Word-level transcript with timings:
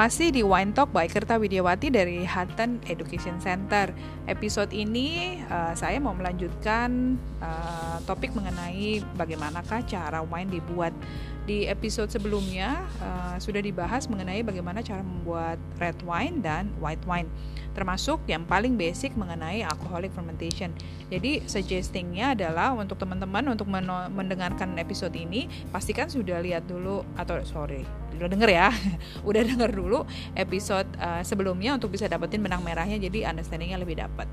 Masih 0.00 0.32
di 0.32 0.40
Wine 0.40 0.72
Talk 0.72 0.96
by 0.96 1.12
Kerta 1.12 1.36
Widiawati 1.36 1.92
dari 1.92 2.24
Hutton 2.24 2.80
Education 2.88 3.36
Center. 3.36 3.92
Episode 4.24 4.72
ini 4.72 5.36
uh, 5.52 5.76
saya 5.76 6.00
mau 6.00 6.16
melanjutkan 6.16 7.20
uh, 7.36 8.00
topik 8.08 8.32
mengenai 8.32 9.04
bagaimanakah 9.20 9.84
cara 9.84 10.24
wine 10.24 10.56
dibuat. 10.56 10.96
Di 11.44 11.68
episode 11.68 12.08
sebelumnya 12.08 12.80
uh, 13.04 13.36
sudah 13.36 13.60
dibahas 13.60 14.08
mengenai 14.08 14.40
bagaimana 14.40 14.80
cara 14.80 15.04
membuat 15.04 15.60
red 15.76 16.00
wine 16.08 16.40
dan 16.40 16.72
white 16.80 17.04
wine 17.04 17.28
termasuk 17.76 18.24
yang 18.24 18.48
paling 18.48 18.80
basic 18.80 19.12
mengenai 19.20 19.60
alcoholic 19.68 20.16
fermentation. 20.16 20.72
Jadi 21.12 21.44
suggestingnya 21.44 22.32
adalah 22.32 22.72
untuk 22.72 22.96
teman-teman 22.96 23.52
untuk 23.52 23.68
mendengarkan 24.16 24.80
episode 24.80 25.12
ini 25.12 25.44
pastikan 25.68 26.08
sudah 26.08 26.40
lihat 26.40 26.64
dulu 26.64 27.04
atau 27.20 27.36
sorry 27.44 27.99
udah 28.20 28.30
denger 28.30 28.50
ya, 28.52 28.68
udah 29.28 29.42
denger 29.42 29.70
dulu 29.72 30.04
episode 30.36 30.86
uh, 31.00 31.24
sebelumnya 31.24 31.74
untuk 31.80 31.96
bisa 31.96 32.04
dapetin 32.04 32.44
benang 32.44 32.60
merahnya 32.60 33.00
jadi 33.00 33.32
understandingnya 33.32 33.80
lebih 33.80 33.98
dapat. 33.98 34.28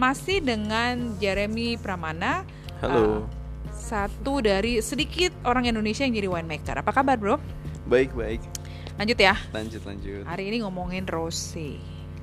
Masih 0.00 0.40
dengan 0.40 1.20
Jeremy 1.20 1.76
Pramana. 1.76 2.48
Halo. 2.80 3.00
Uh, 3.00 3.20
satu 3.76 4.40
dari 4.40 4.80
sedikit 4.80 5.30
orang 5.44 5.68
Indonesia 5.68 6.02
yang 6.02 6.16
jadi 6.16 6.28
winemaker. 6.32 6.80
Apa 6.80 6.96
kabar, 6.96 7.20
Bro? 7.20 7.36
Baik, 7.86 8.16
baik. 8.16 8.40
Lanjut 8.96 9.18
ya. 9.20 9.36
Lanjut, 9.52 9.84
lanjut. 9.84 10.24
Hari 10.24 10.48
ini 10.48 10.64
ngomongin 10.64 11.04
rose. 11.04 11.76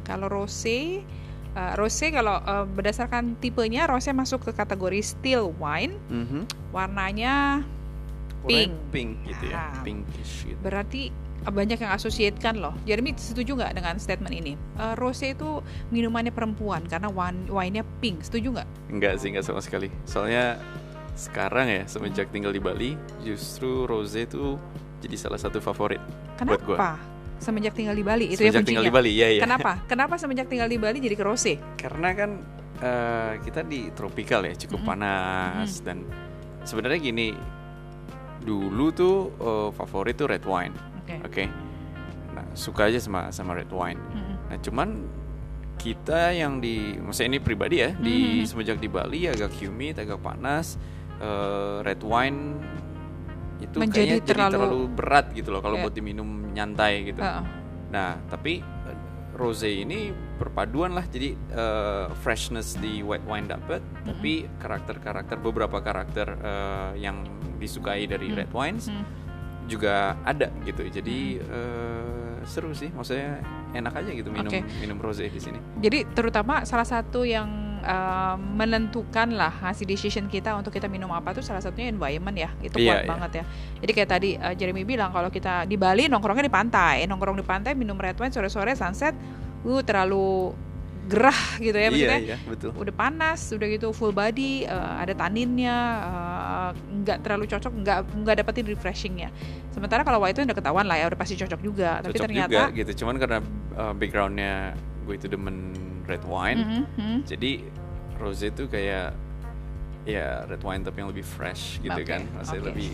Kalau 0.03 0.27
rose 0.27 1.05
uh, 1.53 1.73
rose 1.77 2.09
kalau 2.09 2.41
uh, 2.43 2.65
berdasarkan 2.65 3.37
tipenya 3.37 3.85
rose 3.85 4.09
masuk 4.09 4.49
ke 4.49 4.51
kategori 4.51 4.99
still 5.05 5.53
wine. 5.61 5.95
Mm 6.09 6.25
-hmm. 6.25 6.43
Warnanya 6.73 7.61
pink. 8.47 8.73
pink 8.91 9.09
gitu 9.27 9.43
ya, 9.49 9.55
nah, 9.57 9.83
pinkish 9.83 10.33
gitu. 10.47 10.59
Berarti 10.59 11.09
uh, 11.47 11.53
banyak 11.53 11.79
yang 11.79 11.91
asosiatkan 11.95 12.59
loh. 12.59 12.73
Jeremy 12.83 13.15
setuju 13.15 13.55
nggak 13.57 13.73
dengan 13.77 13.95
statement 13.97 14.33
ini? 14.35 14.53
Uh, 14.75 14.93
rose 14.99 15.23
itu 15.23 15.63
minumannya 15.89 16.31
perempuan 16.31 16.83
karena 16.85 17.07
wine 17.09 17.47
wine-nya 17.47 17.83
pink. 18.03 18.21
Setuju 18.25 18.59
nggak? 18.59 18.67
Enggak 18.91 19.13
sih, 19.19 19.31
enggak 19.31 19.45
sama 19.47 19.61
sekali. 19.63 19.87
Soalnya 20.03 20.59
sekarang 21.13 21.69
ya 21.69 21.83
semenjak 21.85 22.33
tinggal 22.33 22.51
di 22.51 22.61
Bali, 22.61 22.97
justru 23.21 23.85
rose 23.85 24.25
itu 24.25 24.57
jadi 25.03 25.15
salah 25.19 25.39
satu 25.39 25.59
favorit 25.59 25.99
Kenapa? 26.39 26.57
buat 26.57 26.61
gue 26.63 26.77
semenjak 27.43 27.75
tinggal 27.75 27.91
di 27.91 28.05
Bali 28.07 28.25
itu 28.31 28.39
semenjak 28.39 28.63
ya 28.63 28.67
tinggal 28.71 28.87
di 28.87 28.93
Bali 28.95 29.11
ya 29.11 29.27
ya 29.27 29.43
kenapa 29.43 29.83
kenapa 29.83 30.15
semenjak 30.15 30.47
tinggal 30.47 30.71
di 30.71 30.79
Bali 30.79 31.03
jadi 31.03 31.15
ke 31.19 31.23
rose 31.27 31.59
karena 31.75 32.09
kan 32.15 32.39
uh, 32.79 33.35
kita 33.43 33.67
di 33.67 33.91
tropical 33.91 34.47
ya 34.47 34.55
cukup 34.55 34.79
mm 34.79 34.87
-hmm. 34.87 34.91
panas 34.95 35.67
mm 35.67 35.75
-hmm. 35.75 35.85
dan 35.85 35.97
sebenarnya 36.63 36.99
gini 37.03 37.27
dulu 38.43 38.85
tuh 38.91 39.15
uh, 39.39 39.69
favorit 39.73 40.15
tuh 40.19 40.27
red 40.27 40.43
wine 40.43 40.75
oke 40.75 41.07
okay. 41.07 41.19
okay? 41.23 41.47
nah 42.35 42.45
suka 42.53 42.91
aja 42.91 42.99
sama 42.99 43.31
sama 43.31 43.55
red 43.57 43.71
wine 43.71 43.99
mm 43.99 44.21
-hmm. 44.21 44.35
nah 44.51 44.57
cuman 44.59 44.89
kita 45.73 46.31
yang 46.31 46.61
di 46.61 46.95
maksudnya 47.01 47.35
ini 47.35 47.39
pribadi 47.41 47.75
ya 47.81 47.91
mm 47.91 47.97
-hmm. 47.97 48.05
di 48.05 48.17
semenjak 48.45 48.77
di 48.77 48.89
Bali 48.91 49.25
agak 49.27 49.51
humid 49.57 49.97
agak 49.97 50.21
panas 50.21 50.77
uh, 51.23 51.81
red 51.81 52.03
wine 52.03 52.61
itu 53.63 53.77
menjadi 53.79 54.19
kayaknya 54.19 54.27
terlalu, 54.27 54.51
jadi 54.51 54.55
terlalu 54.59 54.81
berat 54.91 55.25
gitu 55.31 55.49
loh 55.55 55.61
kalau 55.63 55.75
yeah. 55.79 55.83
buat 55.87 55.93
diminum 55.95 56.29
nyantai 56.51 56.93
gitu. 57.07 57.21
Uh. 57.23 57.43
Nah, 57.93 58.19
tapi 58.27 58.59
rose 59.33 59.65
ini 59.65 60.13
perpaduan 60.37 60.93
lah 60.93 61.05
jadi 61.09 61.33
uh, 61.53 62.07
freshness 62.21 62.77
di 62.77 63.01
white 63.01 63.25
wine 63.25 63.49
dapat, 63.49 63.81
mm 63.81 63.89
-hmm. 63.89 64.07
tapi 64.13 64.33
karakter-karakter 64.61 65.37
beberapa 65.41 65.81
karakter 65.81 66.37
uh, 66.37 66.91
yang 66.93 67.25
disukai 67.57 68.05
dari 68.05 68.29
mm 68.29 68.33
-hmm. 68.33 68.39
red 68.45 68.51
wines 68.53 68.85
mm 68.89 68.93
-hmm. 68.93 69.05
juga 69.65 70.13
ada 70.21 70.53
gitu. 70.67 70.85
Jadi 70.85 71.41
uh, 71.41 72.37
seru 72.45 72.75
sih, 72.75 72.91
maksudnya 72.93 73.41
enak 73.73 73.93
aja 74.05 74.11
gitu 74.13 74.29
minum 74.29 74.51
okay. 74.51 74.61
minum 74.83 75.01
rose 75.01 75.25
di 75.25 75.41
sini. 75.41 75.57
Jadi 75.81 76.05
terutama 76.13 76.67
salah 76.67 76.85
satu 76.85 77.25
yang 77.25 77.62
uh, 77.83 78.35
menentukan 78.39 79.35
lah 79.35 79.53
ngasih 79.61 79.85
decision 79.85 80.25
kita 80.31 80.55
untuk 80.55 80.71
kita 80.71 80.87
minum 80.87 81.11
apa 81.11 81.35
tuh 81.35 81.43
salah 81.43 81.61
satunya 81.61 81.91
environment 81.91 82.35
ya. 82.35 82.49
Itu 82.63 82.79
yeah, 82.79 82.87
kuat 82.87 82.99
yeah. 83.03 83.09
banget 83.11 83.31
ya. 83.31 83.43
Jadi 83.83 83.91
kayak 83.91 84.09
tadi 84.09 84.29
uh, 84.39 84.53
Jeremy 84.55 84.83
bilang 84.87 85.11
kalau 85.11 85.27
kita 85.29 85.67
di 85.67 85.75
Bali 85.75 86.07
nongkrongnya 86.07 86.47
di 86.47 86.53
pantai. 86.53 87.05
Nongkrong 87.05 87.37
di 87.37 87.45
pantai 87.45 87.71
minum 87.75 87.99
red 87.99 88.15
wine 88.15 88.31
sore-sore 88.31 88.73
sunset 88.73 89.13
uh 89.63 89.81
terlalu 89.83 90.51
gerah 91.03 91.59
gitu 91.59 91.75
ya 91.75 91.91
maksudnya. 91.91 92.19
iya, 92.19 92.35
iya, 92.35 92.37
betul. 92.47 92.71
udah 92.79 92.95
panas 92.95 93.51
udah 93.51 93.67
gitu 93.67 93.91
full 93.91 94.15
body 94.15 94.63
uh, 94.63 95.03
ada 95.03 95.11
taninnya 95.11 95.75
uh, 95.99 96.69
nggak 96.71 97.27
terlalu 97.27 97.43
cocok 97.51 97.71
nggak 97.83 97.97
nggak 98.23 98.35
dapetin 98.39 98.65
refreshingnya. 98.71 99.29
Sementara 99.75 100.07
kalau 100.07 100.23
white 100.23 100.39
itu 100.39 100.47
udah 100.47 100.55
ketahuan 100.55 100.87
lah 100.87 100.95
ya 100.95 101.11
udah 101.11 101.19
pasti 101.19 101.35
cocok 101.35 101.59
juga. 101.59 101.99
Cocok 101.99 102.07
tapi 102.07 102.23
ternyata 102.23 102.51
juga, 102.51 102.63
gitu. 102.71 102.91
Cuman 103.03 103.15
karena 103.19 103.39
uh, 103.75 103.91
backgroundnya 103.91 104.79
gue 105.03 105.13
itu 105.19 105.27
demen 105.27 105.75
red 106.07 106.23
wine. 106.27 106.59
Mm 106.59 106.85
-hmm. 106.85 107.17
Jadi 107.27 107.51
rose 108.19 108.47
itu 108.47 108.67
kayak 108.69 109.15
ya 110.03 110.43
red 110.47 110.61
wine 110.63 110.83
tapi 110.83 110.99
yang 110.99 111.09
lebih 111.09 111.23
fresh 111.23 111.79
gitu 111.79 111.95
okay. 111.95 112.19
kan, 112.19 112.21
masih 112.35 112.59
okay. 112.59 112.67
lebih 112.67 112.91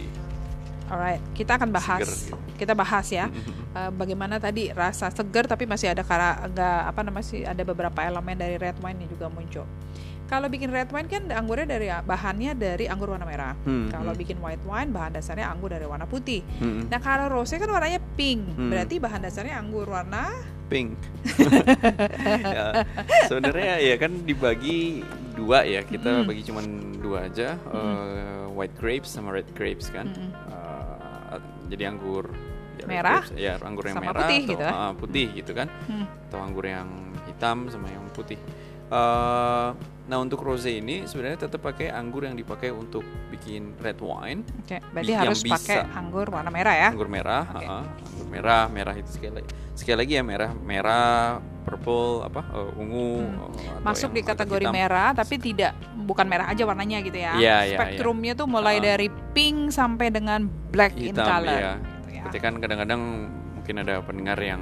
Alright, 0.90 1.22
kita 1.38 1.62
akan 1.62 1.70
bahas. 1.70 2.02
Seger, 2.02 2.10
gitu. 2.34 2.36
Kita 2.58 2.74
bahas 2.74 3.06
ya, 3.14 3.30
uh, 3.78 3.94
bagaimana 3.94 4.42
tadi 4.42 4.74
rasa 4.74 5.14
segar 5.14 5.46
tapi 5.46 5.70
masih 5.70 5.94
ada 5.94 6.02
kara 6.02 6.42
agak 6.50 6.90
apa 6.90 7.02
namanya 7.06 7.28
sih 7.30 7.46
ada 7.46 7.62
beberapa 7.62 8.02
elemen 8.02 8.34
dari 8.34 8.58
red 8.58 8.76
wine 8.82 9.06
yang 9.06 9.10
juga 9.14 9.30
muncul. 9.30 9.66
Kalau 10.30 10.46
bikin 10.46 10.70
red 10.70 10.90
wine 10.94 11.10
kan 11.10 11.26
anggurnya 11.30 11.66
dari 11.66 11.90
bahannya 11.90 12.54
dari 12.58 12.86
anggur 12.90 13.14
warna 13.14 13.26
merah. 13.26 13.54
Hmm, 13.66 13.90
kalau 13.90 14.14
hmm. 14.14 14.22
bikin 14.22 14.38
white 14.42 14.62
wine 14.66 14.90
bahan 14.90 15.14
dasarnya 15.14 15.50
anggur 15.50 15.74
dari 15.74 15.86
warna 15.86 16.06
putih. 16.10 16.42
Hmm. 16.58 16.86
Nah 16.90 17.02
kalau 17.02 17.30
rose 17.30 17.58
kan 17.58 17.70
warnanya 17.70 18.02
pink, 18.18 18.58
hmm. 18.58 18.70
berarti 18.70 18.98
bahan 18.98 19.22
dasarnya 19.26 19.58
anggur 19.62 19.90
warna 19.90 20.30
pink. 20.70 20.94
ya, 22.56 22.86
sebenarnya 23.26 23.74
ya 23.82 23.96
kan 23.98 24.12
dibagi 24.24 25.04
dua 25.34 25.66
ya 25.66 25.82
kita 25.82 26.24
mm. 26.24 26.26
bagi 26.30 26.44
cuman 26.46 26.66
dua 27.02 27.18
aja 27.26 27.58
mm. 27.58 27.74
uh, 27.74 28.46
white 28.54 28.76
grapes 28.78 29.10
sama 29.10 29.34
red 29.34 29.50
grapes 29.58 29.90
kan. 29.90 30.08
Mm. 30.14 30.32
Uh, 30.54 31.38
jadi 31.70 31.90
anggur 31.90 32.30
ya, 32.78 32.86
merah, 32.86 33.26
grapes, 33.26 33.30
ya 33.36 33.54
anggur 33.62 33.84
yang 33.90 33.98
sama 33.98 34.06
merah 34.14 34.22
putih 34.22 34.42
atau 34.46 34.54
gitu. 34.54 34.66
uh, 34.70 34.92
putih 34.96 35.28
gitu 35.34 35.52
kan, 35.58 35.68
mm. 35.90 36.06
atau 36.30 36.40
anggur 36.40 36.66
yang 36.70 36.88
hitam 37.26 37.58
sama 37.74 37.88
yang 37.90 38.06
putih. 38.14 38.38
Uh, 38.90 39.78
nah 40.10 40.18
untuk 40.18 40.42
rose 40.42 40.66
ini 40.66 41.06
sebenarnya 41.06 41.46
tetap 41.46 41.62
pakai 41.62 41.94
anggur 41.94 42.26
yang 42.26 42.34
dipakai 42.34 42.74
untuk 42.74 43.06
bikin 43.30 43.78
red 43.78 44.02
wine. 44.02 44.42
Oke, 44.66 44.78
okay, 44.78 44.80
berarti 44.90 45.14
harus 45.14 45.42
bisa, 45.46 45.54
pakai 45.62 45.78
anggur 45.94 46.26
warna 46.34 46.50
merah 46.50 46.74
ya? 46.74 46.90
Anggur 46.90 47.06
merah, 47.06 47.46
okay. 47.54 47.70
uh, 47.70 47.86
anggur 47.86 48.28
merah, 48.34 48.66
merah 48.74 48.96
itu 48.98 49.10
sekali 49.14 49.46
sekali 49.78 49.98
lagi 50.02 50.14
ya 50.18 50.24
merah, 50.26 50.52
merah, 50.58 51.38
purple, 51.70 52.26
apa, 52.26 52.42
uh, 52.50 52.82
ungu. 52.82 53.30
Hmm. 53.30 53.86
Masuk 53.86 54.10
di 54.12 54.26
kategori 54.26 54.66
hitam. 54.66 54.76
merah, 54.76 55.14
tapi 55.14 55.38
tidak 55.38 55.78
bukan 56.10 56.26
merah 56.26 56.50
aja 56.50 56.66
warnanya 56.66 57.06
gitu 57.06 57.16
ya? 57.16 57.38
Iya, 57.38 57.58
iya. 57.70 57.78
Spektrumnya 57.78 58.34
ya. 58.34 58.40
tuh 58.42 58.48
mulai 58.50 58.82
uh, 58.82 58.84
dari 58.84 59.08
pink 59.38 59.70
sampai 59.70 60.10
dengan 60.10 60.50
black 60.74 60.98
hitam, 60.98 61.22
in 61.22 61.30
color. 61.30 61.62
Iya. 61.62 61.74
Gitu 62.26 62.38
ya. 62.38 62.42
kan 62.42 62.54
kadang-kadang 62.58 63.02
mungkin 63.54 63.76
ada 63.86 64.02
pendengar 64.02 64.42
yang 64.42 64.60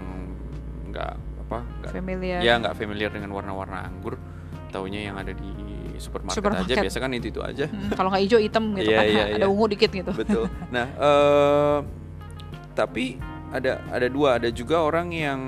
nggak 0.91 1.26
apa, 1.47 1.63
gak, 1.87 1.95
familiar. 1.95 2.39
Ya 2.43 2.59
nggak 2.59 2.75
familiar 2.75 3.09
dengan 3.09 3.31
warna-warna 3.31 3.87
anggur 3.87 4.19
taunya 4.67 5.07
yang 5.07 5.15
ada 5.15 5.31
di 5.31 5.67
supermarket, 5.99 6.37
supermarket. 6.37 6.75
aja 6.77 6.83
biasa 6.85 6.97
kan 7.01 7.11
itu 7.15 7.27
itu 7.33 7.41
aja 7.41 7.65
hmm, 7.67 7.89
kalau 7.97 8.09
nggak 8.13 8.23
hijau 8.29 8.39
hitam 8.39 8.63
gitu 8.77 8.91
yeah, 8.93 8.99
kan 9.01 9.05
yeah, 9.09 9.27
ada 9.33 9.45
yeah. 9.45 9.51
ungu 9.51 9.65
dikit 9.65 9.91
gitu 9.91 10.11
betul 10.13 10.45
nah 10.75 10.85
uh, 10.97 11.79
tapi 12.77 13.17
ada 13.49 13.81
ada 13.89 14.07
dua 14.11 14.37
ada 14.37 14.49
juga 14.53 14.83
orang 14.83 15.09
yang 15.15 15.41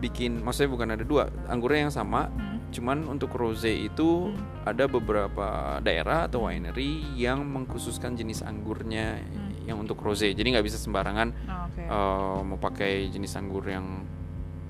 bikin 0.00 0.40
maksudnya 0.40 0.70
bukan 0.72 0.88
ada 0.96 1.04
dua 1.04 1.28
anggurnya 1.48 1.88
yang 1.88 1.94
sama 1.94 2.28
hmm. 2.28 2.72
cuman 2.72 2.98
untuk 3.08 3.32
rose 3.36 3.68
itu 3.68 4.32
hmm. 4.32 4.68
ada 4.68 4.84
beberapa 4.88 5.78
daerah 5.84 6.28
atau 6.28 6.48
winery 6.48 7.04
yang 7.16 7.44
mengkhususkan 7.44 8.16
jenis 8.16 8.40
anggurnya 8.44 9.20
hmm. 9.20 9.68
yang 9.68 9.76
untuk 9.80 10.00
rose 10.00 10.24
jadi 10.24 10.44
nggak 10.56 10.66
bisa 10.66 10.80
sembarangan 10.80 11.28
oh, 11.48 11.64
okay. 11.68 11.86
uh, 11.86 11.94
eh, 11.94 12.38
mau 12.44 12.58
pakai 12.58 12.92
jenis 13.12 13.36
anggur 13.36 13.64
yang 13.68 14.04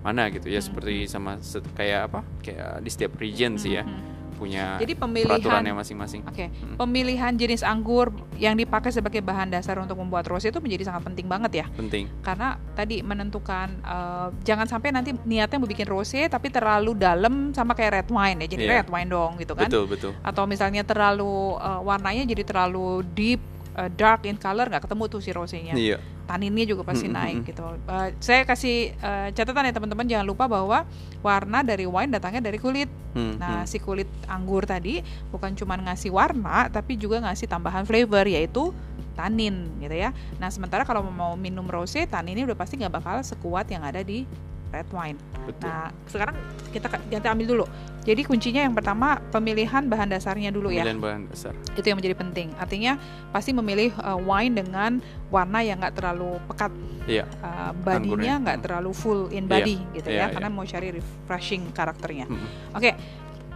mana 0.00 0.32
gitu 0.32 0.48
ya 0.48 0.60
hmm. 0.60 0.68
seperti 0.72 0.94
sama 1.04 1.36
kayak 1.76 2.00
apa 2.08 2.20
kayak 2.40 2.80
di 2.80 2.90
setiap 2.90 3.12
region 3.20 3.56
hmm. 3.56 3.60
sih 3.60 3.72
ya 3.76 3.84
hmm. 3.84 4.18
punya 4.40 4.80
Jadi 4.80 4.96
pemilihan 4.96 5.76
masing-masing. 5.76 6.24
Oke, 6.24 6.32
okay. 6.32 6.48
hmm. 6.48 6.80
pemilihan 6.80 7.28
jenis 7.36 7.60
anggur 7.60 8.08
yang 8.40 8.56
dipakai 8.56 8.88
sebagai 8.88 9.20
bahan 9.20 9.52
dasar 9.52 9.76
untuk 9.76 10.00
membuat 10.00 10.24
rose 10.32 10.48
itu 10.48 10.56
menjadi 10.64 10.88
sangat 10.88 11.12
penting 11.12 11.28
banget 11.28 11.60
ya. 11.60 11.66
Penting. 11.76 12.08
Karena 12.24 12.56
tadi 12.72 13.04
menentukan 13.04 13.68
uh, 13.84 14.32
jangan 14.40 14.64
sampai 14.64 14.96
nanti 14.96 15.12
niatnya 15.28 15.60
mau 15.60 15.68
bikin 15.68 15.84
rose 15.84 16.24
tapi 16.32 16.48
terlalu 16.48 16.96
dalam 16.96 17.52
sama 17.52 17.76
kayak 17.76 18.00
red 18.00 18.08
wine 18.08 18.40
ya. 18.40 18.48
Jadi 18.56 18.64
yeah. 18.64 18.80
red 18.80 18.88
wine 18.88 19.12
dong 19.12 19.36
gitu 19.36 19.52
kan. 19.52 19.68
Betul, 19.68 19.84
betul. 19.84 20.16
Atau 20.24 20.48
misalnya 20.48 20.88
terlalu 20.88 21.60
uh, 21.60 21.84
warnanya 21.84 22.24
jadi 22.24 22.40
terlalu 22.40 23.04
deep 23.12 23.44
uh, 23.76 23.92
dark 23.92 24.24
in 24.24 24.40
color 24.40 24.72
nggak 24.72 24.88
ketemu 24.88 25.04
tuh 25.04 25.20
si 25.20 25.36
rosenya. 25.36 25.76
Iya 25.76 26.00
taninnya 26.30 26.62
juga 26.62 26.86
pasti 26.86 27.10
naik 27.10 27.42
gitu. 27.50 27.66
Uh, 27.90 28.14
saya 28.22 28.46
kasih 28.46 28.94
uh, 29.02 29.34
catatan 29.34 29.66
ya 29.66 29.74
teman-teman 29.74 30.06
jangan 30.06 30.26
lupa 30.30 30.46
bahwa 30.46 30.86
warna 31.26 31.66
dari 31.66 31.90
wine 31.90 32.14
datangnya 32.14 32.46
dari 32.46 32.62
kulit. 32.62 32.86
Hmm, 33.10 33.42
nah, 33.42 33.66
hmm. 33.66 33.66
si 33.66 33.82
kulit 33.82 34.06
anggur 34.30 34.62
tadi 34.62 35.02
bukan 35.34 35.58
cuma 35.58 35.74
ngasih 35.74 36.14
warna 36.14 36.70
tapi 36.70 36.94
juga 36.94 37.18
ngasih 37.26 37.50
tambahan 37.50 37.82
flavor 37.82 38.22
yaitu 38.30 38.70
tanin 39.18 39.66
gitu 39.82 39.98
ya. 39.98 40.14
Nah 40.38 40.46
sementara 40.54 40.86
kalau 40.86 41.02
mau 41.02 41.34
minum 41.34 41.66
rose 41.66 42.06
taninnya 42.06 42.46
udah 42.46 42.54
pasti 42.54 42.78
nggak 42.78 43.02
bakal 43.02 43.18
sekuat 43.26 43.66
yang 43.66 43.82
ada 43.82 44.06
di 44.06 44.22
red 44.70 44.86
wine. 44.94 45.18
Betul. 45.50 45.66
Nah 45.66 45.90
sekarang 46.06 46.36
kita 46.70 46.86
kita 47.10 47.26
ambil 47.34 47.46
dulu. 47.58 47.66
Jadi 48.00 48.24
kuncinya 48.24 48.64
yang 48.64 48.72
pertama 48.72 49.20
pemilihan 49.28 49.84
bahan 49.84 50.08
dasarnya 50.08 50.48
dulu 50.48 50.72
ya. 50.72 50.80
Pemilihan 50.80 51.00
bahan 51.04 51.20
dasar. 51.28 51.52
Itu 51.76 51.84
yang 51.84 52.00
menjadi 52.00 52.16
penting. 52.16 52.48
Artinya 52.56 52.96
pasti 53.28 53.52
memilih 53.52 53.92
uh, 54.00 54.16
wine 54.16 54.56
dengan 54.56 55.04
warna 55.28 55.60
yang 55.60 55.84
nggak 55.84 56.00
terlalu 56.00 56.40
pekat. 56.48 56.72
Iya. 57.04 57.28
Uh, 57.44 57.76
badinya 57.84 58.40
nggak 58.40 58.56
Hmm. 58.60 58.64
terlalu 58.64 58.90
full 58.96 59.28
in 59.28 59.44
Iya, 59.44 59.52
body 59.52 59.76
gitu 60.00 60.08
iya, 60.08 60.16
ya, 60.16 60.24
iya. 60.26 60.32
karena 60.32 60.48
mau 60.48 60.64
cari 60.64 60.88
refreshing 60.96 61.62
karakternya. 61.76 62.24
Mm-mm. 62.24 62.72
Oke, 62.72 62.90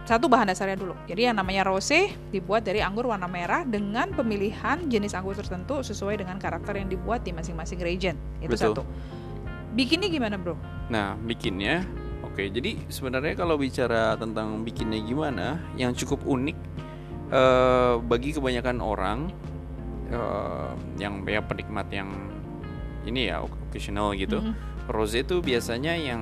satu 0.05 0.29
bahan 0.29 0.53
dasarnya 0.53 0.77
dulu. 0.77 0.93
Jadi 1.09 1.25
yang 1.25 1.35
namanya 1.41 1.65
rose 1.65 2.13
dibuat 2.29 2.61
dari 2.61 2.85
anggur 2.85 3.09
warna 3.09 3.25
merah 3.25 3.65
dengan 3.65 4.13
pemilihan 4.13 4.77
jenis 4.85 5.17
anggur 5.17 5.33
tertentu 5.33 5.81
sesuai 5.81 6.21
dengan 6.21 6.37
karakter 6.37 6.77
yang 6.77 6.85
dibuat 6.85 7.25
di 7.25 7.33
masing-masing 7.33 7.81
region. 7.81 8.13
Itu 8.37 8.53
Betul. 8.53 8.77
satu. 8.77 8.83
Bikinnya 9.73 10.07
gimana, 10.07 10.37
Bro? 10.37 10.55
Nah, 10.87 11.17
bikinnya 11.19 11.81
Oke, 12.35 12.51
jadi 12.51 12.75
sebenarnya 12.91 13.31
kalau 13.39 13.55
bicara 13.55 14.19
tentang 14.19 14.59
bikinnya 14.67 14.99
gimana, 14.99 15.55
yang 15.79 15.95
cukup 15.95 16.19
unik 16.27 16.59
eh, 17.31 17.95
bagi 18.03 18.35
kebanyakan 18.35 18.83
orang 18.83 19.31
eh, 20.11 20.71
yang 20.99 21.23
ya 21.23 21.39
penikmat 21.39 21.87
yang 21.95 22.11
ini 23.07 23.31
ya 23.31 23.39
occasional 23.39 24.11
gitu, 24.19 24.43
Mhm. 24.43 24.51
rose 24.91 25.23
itu 25.23 25.39
biasanya 25.39 25.95
yang 25.95 26.19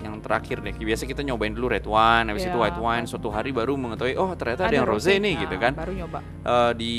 yang 0.00 0.24
terakhir 0.24 0.64
deh. 0.64 0.72
Biasa 0.72 1.04
kita 1.04 1.20
nyobain 1.20 1.52
dulu 1.52 1.68
red 1.68 1.84
wine, 1.84 2.32
habis 2.32 2.48
Iya. 2.48 2.56
itu 2.56 2.58
white 2.58 2.80
wine, 2.80 3.04
suatu 3.04 3.28
hari 3.28 3.52
baru 3.52 3.76
mengetahui 3.76 4.16
oh 4.16 4.32
ternyata 4.40 4.66
ada, 4.66 4.72
Ada 4.72 4.76
yang 4.80 4.88
rose 4.88 5.12
nih 5.12 5.34
Nah, 5.36 5.42
gitu 5.44 5.56
kan. 5.60 5.72
Baru 5.76 5.92
nyoba. 5.92 6.18
Eh, 6.24 6.72
di 6.80 6.94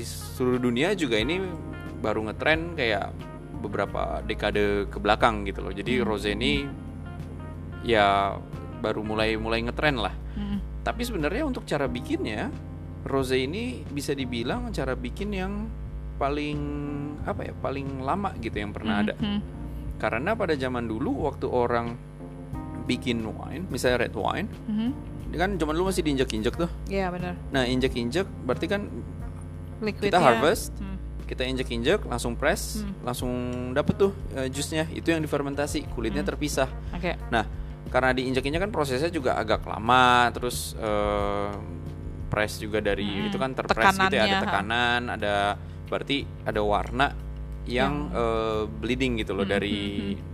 seluruh 0.00 0.64
dunia 0.64 0.96
juga 0.96 1.20
ini 1.20 1.44
baru 2.00 2.24
ngetren 2.24 2.72
kayak 2.72 3.12
beberapa 3.60 4.24
dekade 4.24 4.88
ke 4.88 4.96
belakang 4.96 5.44
gitu 5.44 5.60
loh. 5.60 5.76
Jadi 5.76 6.00
Hmm. 6.00 6.08
rose 6.08 6.32
ini 6.32 6.64
ya 7.84 8.36
baru 8.80 9.04
mulai 9.04 9.36
mulai 9.36 9.60
ngetren 9.62 9.96
lah. 9.96 10.12
Mhm. 10.34 10.82
Tapi 10.82 11.02
sebenarnya 11.04 11.44
untuk 11.44 11.64
cara 11.64 11.84
bikinnya 11.86 12.48
rose 13.04 13.36
ini 13.36 13.84
bisa 13.84 14.12
dibilang 14.12 14.72
cara 14.72 14.96
bikin 14.96 15.30
yang 15.30 15.52
paling 16.16 16.58
apa 17.24 17.50
ya 17.50 17.54
paling 17.56 18.00
lama 18.00 18.32
gitu 18.40 18.56
yang 18.56 18.72
pernah 18.72 19.04
ada. 19.04 19.14
Mhm. 19.16 19.40
Karena 19.96 20.32
pada 20.34 20.52
zaman 20.54 20.84
dulu 20.84 21.24
waktu 21.24 21.46
orang 21.46 21.96
bikin 22.84 23.24
wine, 23.24 23.64
misalnya 23.72 24.04
red 24.04 24.12
wine, 24.12 24.48
ini 25.28 25.36
kan 25.40 25.56
zaman 25.56 25.72
dulu 25.72 25.88
masih 25.88 26.04
diinjek-injek 26.04 26.54
tuh. 26.54 26.68
Iya 26.86 27.08
benar. 27.08 27.34
Nah 27.48 27.64
injek-injek 27.64 28.28
berarti 28.44 28.66
kan 28.68 28.92
Liquidnya. 29.80 30.12
kita 30.12 30.18
harvest, 30.20 30.76
Hmm. 30.76 31.00
kita 31.24 31.48
injek-injek, 31.48 32.04
langsung 32.04 32.36
press, 32.36 32.84
Hmm. 32.84 32.92
langsung 33.00 33.32
dapet 33.72 33.96
tuh 33.96 34.12
eh, 34.36 34.52
jusnya. 34.52 34.84
Itu 34.92 35.10
yang 35.10 35.24
difermentasi, 35.24 35.88
kulitnya 35.96 36.20
Hmm. 36.20 36.30
terpisah. 36.36 36.68
Oke. 36.92 37.16
Nah, 37.32 37.48
karena 37.94 38.10
diinjek-injek 38.10 38.58
kan 38.58 38.72
prosesnya 38.74 39.06
juga 39.06 39.38
agak 39.38 39.62
lama, 39.62 40.26
terus 40.34 40.74
eh, 40.74 41.50
press 42.26 42.58
juga 42.58 42.82
dari 42.82 43.06
Hmm. 43.06 43.28
itu 43.30 43.38
kan 43.38 43.54
terpress 43.54 43.94
gitu 43.94 44.18
ya, 44.18 44.26
ada 44.26 44.36
ha. 44.36 44.42
tekanan, 44.42 45.00
ada 45.14 45.34
berarti 45.86 46.26
ada 46.42 46.58
warna 46.58 47.14
yang 47.70 48.10
eh, 48.10 48.62
bleeding 48.66 49.22
gitu 49.22 49.38
loh 49.38 49.46
Hmm, 49.46 49.54
dari 49.54 49.78
hmm, 50.10 50.32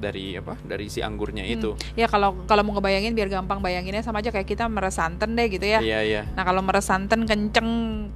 dari 0.00 0.32
apa? 0.36 0.56
Dari 0.60 0.86
si 0.88 1.00
anggurnya 1.00 1.44
Hmm. 1.44 1.56
itu. 1.56 1.70
Ya 1.92 2.04
kalau 2.04 2.36
kalau 2.44 2.60
mau 2.64 2.76
ngebayangin 2.76 3.16
biar 3.16 3.28
gampang 3.28 3.60
bayanginnya 3.60 4.00
sama 4.00 4.20
aja 4.20 4.28
kayak 4.28 4.48
kita 4.48 4.68
meres 4.68 4.96
santan 4.96 5.32
deh 5.32 5.48
gitu 5.48 5.64
ya. 5.64 5.80
Iya, 5.80 6.00
iya. 6.04 6.22
Nah 6.36 6.44
kalau 6.44 6.60
meres 6.60 6.84
santan 6.84 7.24
kenceng 7.24 7.68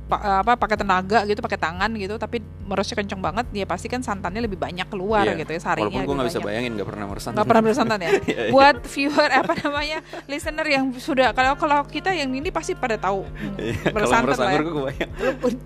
pa- 0.04 0.44
apa 0.44 0.60
pakai 0.60 0.76
tenaga 0.76 1.24
gitu 1.24 1.40
pakai 1.40 1.56
tangan 1.56 1.92
gitu 1.96 2.16
tapi 2.16 2.44
meresnya 2.64 2.96
kenceng 2.96 3.20
banget 3.20 3.46
ya 3.52 3.68
pasti 3.68 3.86
kan 3.86 4.00
santannya 4.00 4.40
lebih 4.44 4.56
banyak 4.56 4.88
keluar 4.88 5.24
Iya. 5.24 5.44
gitu 5.44 5.52
ya 5.52 5.60
sarinya 5.60 5.88
Walaupun 5.92 6.04
gue 6.04 6.14
nggak 6.16 6.28
bisa 6.32 6.40
bayangin, 6.40 6.70
nggak 6.74 6.88
pernah 6.88 7.06
meresan. 7.06 7.30
nggak 7.36 7.46
pernah 7.46 7.62
meres 7.62 7.78
santan 7.78 7.98
ya. 8.00 8.10
Iya, 8.14 8.20
iya. 8.24 8.50
Buat 8.50 8.76
viewer 8.88 9.30
apa 9.30 9.52
namanya 9.60 9.98
listener 10.26 10.66
yang 10.66 10.84
sudah 10.96 11.28
kalau 11.30 11.52
kalau 11.54 11.84
kita 11.84 12.10
yang 12.10 12.32
ini 12.32 12.48
pasti 12.48 12.72
pada 12.72 12.96
tahu 12.96 13.22
hmm, 13.28 13.56
Iya, 13.60 13.92
meres 13.92 14.08
Kalau 14.08 14.50
ya. 14.50 14.60
gue 14.60 14.84
bayang, 14.88 15.10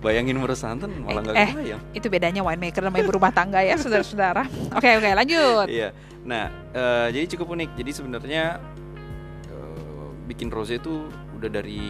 bayangin 0.02 0.36
meres 0.36 0.60
santan 0.60 0.90
malah 1.00 1.22
nggak 1.22 1.36
eh, 1.38 1.50
kebayang. 1.54 1.80
itu 1.94 2.06
bedanya 2.10 2.40
winemaker 2.42 2.82
sama 2.82 2.98
ibu 2.98 3.10
rumah 3.10 3.32
tangga 3.32 3.60
ya 3.62 3.78
saudara-saudara. 3.78 4.44
Oke 4.74 4.88
oke 4.98 5.08
lanjut. 5.14 5.66
Iya. 5.70 5.94
Nah, 6.26 6.44
eh, 6.74 7.06
jadi 7.14 7.26
cukup 7.36 7.54
unik. 7.54 7.70
Jadi 7.78 7.90
sebenarnya 7.94 8.44
eh, 9.48 10.06
bikin 10.26 10.50
rose 10.50 10.76
itu 10.76 11.08
udah 11.38 11.50
dari 11.50 11.80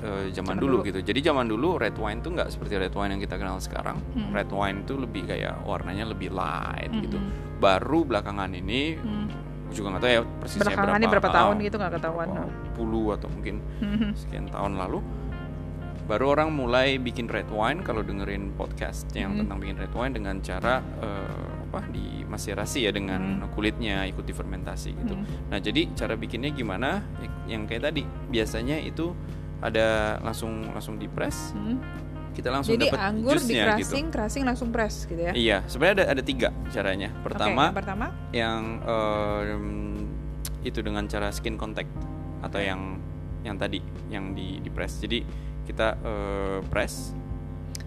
eh, 0.00 0.26
zaman, 0.30 0.56
Zaman 0.56 0.56
dulu, 0.58 0.76
dulu. 0.80 0.88
gitu. 0.90 0.98
Jadi 1.02 1.20
zaman 1.22 1.46
dulu 1.46 1.76
red 1.76 1.94
wine 1.94 2.18
tuh 2.18 2.32
nggak 2.32 2.48
seperti 2.48 2.74
red 2.74 2.90
wine 2.90 3.14
yang 3.14 3.22
kita 3.22 3.36
kenal 3.36 3.56
sekarang. 3.58 3.96
Hmm. 4.12 4.32
Red 4.32 4.50
wine 4.50 4.82
tuh 4.82 4.98
lebih 4.98 5.24
kayak 5.24 5.62
warnanya 5.62 6.08
lebih 6.08 6.28
light 6.30 6.90
gitu. 6.90 7.16
Mhm. 7.16 7.58
Baru 7.58 8.02
belakangan 8.02 8.50
ini 8.50 8.96
Hmm. 8.96 9.28
juga 9.70 9.94
nggak 9.94 10.02
tahu 10.02 10.10
ya 10.10 10.22
persisnya 10.40 10.64
Belakangan 10.66 10.96
ini 10.96 11.06
berapa 11.06 11.28
ah, 11.28 11.36
tahun 11.36 11.54
gitu 11.60 11.76
nggak 11.76 11.92
ketahuan. 11.94 12.28
berapa 12.28 12.50
puluh 12.74 13.06
atau 13.14 13.28
mungkin 13.30 13.54
Mhm. 13.78 14.08
sekian 14.16 14.46
tahun 14.48 14.72
lalu 14.74 14.98
baru 16.02 16.24
orang 16.34 16.50
mulai 16.50 16.98
bikin 16.98 17.30
red 17.30 17.46
wine 17.48 17.86
kalau 17.86 18.02
dengerin 18.02 18.50
podcast 18.52 19.06
yang 19.14 19.38
Hmm. 19.38 19.46
tentang 19.46 19.58
bikin 19.62 19.76
red 19.78 19.92
wine 19.94 20.10
dengan 20.10 20.42
cara 20.42 20.82
eh, 20.98 21.59
apa 21.70 21.86
di 21.86 22.26
maserasi 22.26 22.82
ya 22.82 22.90
dengan 22.90 23.46
kulitnya 23.54 24.02
ikut 24.10 24.26
difermentasi 24.26 24.90
gitu. 24.98 25.14
Hmm. 25.14 25.24
Nah 25.54 25.62
jadi 25.62 25.86
cara 25.94 26.18
bikinnya 26.18 26.50
gimana? 26.50 27.06
Yang 27.46 27.62
kayak 27.70 27.82
tadi 27.86 28.02
biasanya 28.26 28.82
itu 28.82 29.14
ada 29.62 30.18
langsung 30.18 30.66
langsung 30.74 30.98
di 30.98 31.06
press 31.06 31.54
Hmm. 31.54 31.78
kita 32.30 32.48
langsung 32.50 32.78
Jadi 32.78 32.88
dapat 32.90 33.02
anggur 33.02 33.36
di 33.42 33.54
crushing, 33.58 34.06
crushing 34.08 34.44
langsung 34.46 34.68
press 34.74 35.04
gitu 35.06 35.18
ya. 35.18 35.32
Iya 35.34 35.58
sebenarnya 35.70 35.94
ada 35.94 36.04
ada 36.18 36.22
tiga 36.26 36.48
caranya. 36.74 37.10
Pertama 37.22 37.70
yang 37.70 37.76
pertama 37.78 38.06
yang 38.34 38.62
em, 38.82 39.66
itu 40.66 40.78
dengan 40.82 41.06
cara 41.06 41.30
skin 41.30 41.54
contact 41.54 41.90
atau 42.42 42.58
yang 42.58 42.98
yang 43.46 43.56
tadi 43.58 43.78
yang 44.10 44.32
di 44.34 44.58
di 44.58 44.70
press. 44.72 44.98
Jadi 45.02 45.22
kita 45.66 45.98
eh, 46.00 46.58
press 46.66 47.12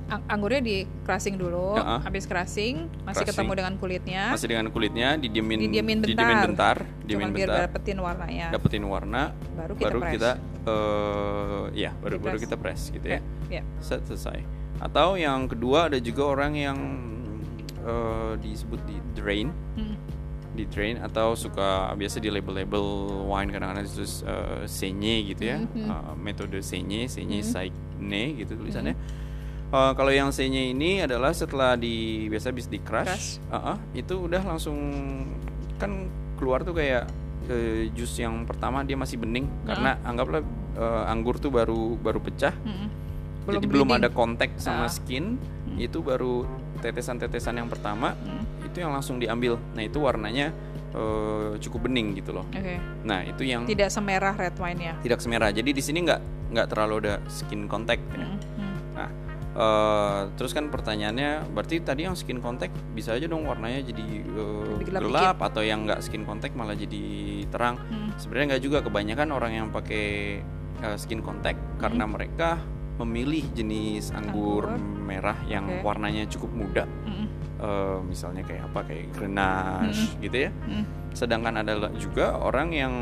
anggurnya 0.06 0.60
di 0.60 0.76
crushing 1.02 1.36
dulu, 1.36 1.74
ah. 1.74 1.98
habis 2.00 2.24
crushing 2.24 2.86
masih 3.02 3.24
Crushing. 3.24 3.28
ketemu 3.30 3.52
dengan 3.56 3.74
kulitnya, 3.76 4.24
masih 4.30 4.48
dengan 4.48 4.68
kulitnya 4.70 5.08
didiemin 5.16 5.58
Didiemin 5.64 5.98
bentar. 5.98 6.10
didiemin 6.10 6.38
bentar, 6.46 6.76
didiemin 7.02 7.30
biar 7.30 7.48
bentar, 7.50 7.62
dapetin 7.66 7.98
warnanya. 7.98 8.48
dapetin 8.50 8.84
warna, 8.84 9.22
baru 9.54 9.74
kita 9.74 9.86
baru 9.86 10.00
press. 10.00 10.14
kita 10.14 10.32
eh 10.64 11.64
ya 11.78 11.92
baru 11.96 12.16
Di 12.16 12.22
baru 12.22 12.32
press. 12.32 12.44
kita 12.44 12.56
press 12.56 12.82
gitu 12.90 13.06
Ya, 13.06 13.20
ya. 13.50 13.60
ya. 13.60 13.64
Set 13.80 14.02
selesai. 14.06 14.40
Atau 14.80 15.16
yang 15.16 15.46
kedua 15.46 15.88
ada 15.88 15.98
juga 15.98 16.24
orang 16.28 16.54
yang 16.54 16.78
eh, 17.80 18.34
disebut 18.40 18.80
di 18.84 18.96
drain, 19.12 19.52
Hmm. 19.76 19.96
di 20.54 20.64
drain 20.66 20.96
atau 20.98 21.34
suka 21.34 21.92
biasa 21.92 22.18
di 22.18 22.30
label-label 22.30 22.86
wine 23.26 23.50
kadang-kadang 23.50 23.84
itu 23.84 24.06
uh, 24.24 24.62
senye 24.64 25.26
gitu 25.26 25.44
ya 25.44 25.58
Mhm. 25.60 25.90
Uh, 25.90 26.14
metode 26.16 26.62
senye 26.62 27.10
senye 27.10 27.42
Mhm. 27.42 27.50
saikne 27.50 28.24
gitu 28.38 28.54
tulisannya 28.56 28.94
Uh, 29.74 29.90
kalau 29.98 30.14
yang 30.14 30.30
senye 30.30 30.70
ini 30.70 31.02
adalah 31.02 31.34
setelah 31.34 31.74
di 31.74 32.30
biasa 32.30 32.54
bisa 32.54 32.70
di 32.70 32.78
crush, 32.78 33.10
Crush. 33.10 33.30
uh-uh, 33.50 33.78
itu 33.98 34.14
udah 34.22 34.46
langsung 34.46 34.78
kan 35.82 36.06
keluar 36.38 36.62
tuh 36.62 36.78
kayak 36.78 37.10
uh, 37.50 37.82
jus 37.90 38.14
yang 38.16 38.46
pertama 38.46 38.86
dia 38.86 38.94
masih 38.94 39.18
bening 39.18 39.50
karena 39.66 39.98
anggaplah 40.06 40.46
uh, 40.78 41.10
anggur 41.10 41.42
tuh 41.42 41.50
baru 41.50 41.98
baru 41.98 42.22
pecah 42.22 42.54
Mm-mm. 42.54 42.88
jadi 43.50 43.66
belum 43.66 43.90
bleeding. 43.90 44.06
ada 44.06 44.10
kontak 44.14 44.54
sama 44.62 44.86
Ah. 44.86 44.94
skin 44.94 45.42
Hmm. 45.64 45.82
itu 45.82 46.06
baru 46.06 46.46
tetesan-tetesan 46.78 47.58
yang 47.58 47.66
pertama 47.66 48.14
Hmm. 48.14 48.46
itu 48.62 48.78
yang 48.78 48.94
langsung 48.94 49.18
diambil. 49.18 49.58
Nah 49.74 49.82
itu 49.82 49.98
warnanya 49.98 50.54
eh, 50.94 51.58
cukup 51.58 51.90
bening 51.90 52.14
gitu 52.14 52.30
loh. 52.30 52.46
Oke. 52.46 52.78
Nah 53.02 53.26
itu 53.26 53.42
yang 53.42 53.66
Tidak 53.66 53.74
tidak, 53.74 53.90
semerah 53.90 54.38
red 54.38 54.54
wine-nya. 54.54 55.02
semerah. 55.18 55.50
Jadi 55.50 55.74
di 55.74 55.82
sini 55.82 56.06
nggak 56.06 56.22
nggak 56.54 56.68
terlalu 56.70 56.96
ada 57.02 57.18
skin 57.26 57.66
contact. 57.66 58.06
Ya. 58.14 58.22
Mm, 58.22 58.38
mm. 58.38 58.76
Nah 58.94 59.10
eh, 59.54 60.20
terus 60.34 60.52
kan 60.52 60.68
pertanyaannya, 60.68 61.50
berarti 61.50 61.80
tadi 61.80 62.04
yang 62.04 62.14
skin 62.14 62.38
contact 62.38 62.74
bisa 62.92 63.14
aja 63.14 63.26
dong 63.26 63.46
warnanya 63.46 63.86
jadi 63.86 64.06
Lebih 64.26 64.86
gelap 64.90 65.02
gelap, 65.04 65.38
atau 65.40 65.62
yang 65.62 65.86
nggak 65.86 66.02
skin 66.02 66.24
contact 66.24 66.54
malah 66.54 66.74
jadi 66.74 67.04
terang. 67.48 67.78
Hmm. 67.80 68.10
Sebenarnya 68.18 68.58
nggak 68.58 68.64
juga. 68.64 68.78
Kebanyakan 68.82 69.30
orang 69.30 69.52
yang 69.54 69.68
pakai 69.70 70.06
eh, 70.80 70.98
skin 70.98 71.22
contact 71.22 71.58
karena 71.78 72.04
mereka 72.04 72.58
memilih 72.94 73.46
jenis 73.54 74.12
anggur, 74.12 74.70
Hmm. 74.70 74.78
Anggur. 74.78 75.02
merah 75.04 75.38
yang 75.46 75.66
Oke. 75.68 75.82
warnanya 75.82 76.24
cukup 76.28 76.52
muda. 76.52 76.86
Mm, 77.06 77.28
Eh, 77.64 78.00
misalnya 78.04 78.44
kayak 78.44 78.68
apa 78.68 78.84
kayak 78.84 79.06
Grenache 79.16 80.20
gitu 80.20 80.36
ya. 80.36 80.52
mm. 80.52 80.84
Sedangkan 81.16 81.56
ada 81.58 81.72
juga 81.96 82.36
orang 82.36 82.76
yang 82.76 82.94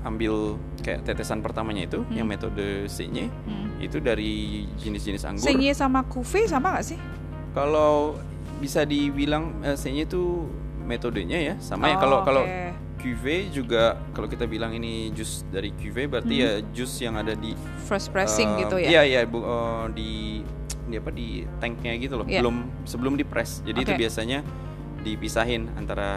ambil 0.00 0.56
kayak 0.80 1.04
tetesan 1.04 1.40
pertamanya 1.40 1.84
itu 1.84 2.00
Hmm. 2.00 2.14
yang 2.14 2.24
metode 2.24 2.86
C-nya 2.86 3.28
Mm. 3.28 3.66
itu 3.80 3.98
dari 3.98 4.32
jenis-jenis 4.76 5.22
anggur. 5.24 5.44
Senye 5.44 5.72
sama 5.72 6.00
kuve 6.02 6.44
sama 6.44 6.72
gak 6.74 6.86
sih? 6.86 6.98
Kalau 7.50 8.16
bisa 8.56 8.82
dibilang 8.82 9.60
eh, 9.60 9.74
C-nya 9.74 10.04
itu 10.04 10.48
metodenya 10.80 11.38
ya 11.38 11.54
sama 11.58 11.88
ya 11.88 11.96
Oh, 11.96 12.00
kalau 12.00 12.18
kalau 12.22 12.42
oke. 12.42 12.72
cuvée 12.96 13.48
juga 13.48 13.96
kalau 14.10 14.26
kita 14.26 14.44
bilang 14.44 14.72
ini 14.72 15.08
jus 15.10 15.44
dari 15.46 15.72
cuvée 15.72 16.04
berarti 16.04 16.34
Hmm. 16.34 16.44
ya 16.44 16.50
jus 16.70 16.92
yang 16.98 17.14
ada 17.14 17.32
di 17.32 17.52
first 17.84 18.08
pressing 18.10 18.48
eh, 18.50 18.58
gitu 18.60 18.76
ya. 18.76 18.88
Iya 18.90 19.02
iya 19.06 19.20
bu, 19.24 19.40
eh, 19.40 19.84
di 19.92 20.10
di 20.84 20.96
apa 20.96 21.10
di 21.10 21.28
tanknya 21.56 21.92
gitu 21.96 22.14
loh 22.16 22.26
Iya. 22.26 22.40
belum 22.40 22.56
sebelum 22.84 23.14
di 23.14 23.22
press 23.22 23.62
jadi 23.62 23.78
itu 23.78 23.92
Oke. 23.94 24.00
biasanya 24.00 24.40
dipisahin 25.00 25.70
antara 25.74 26.10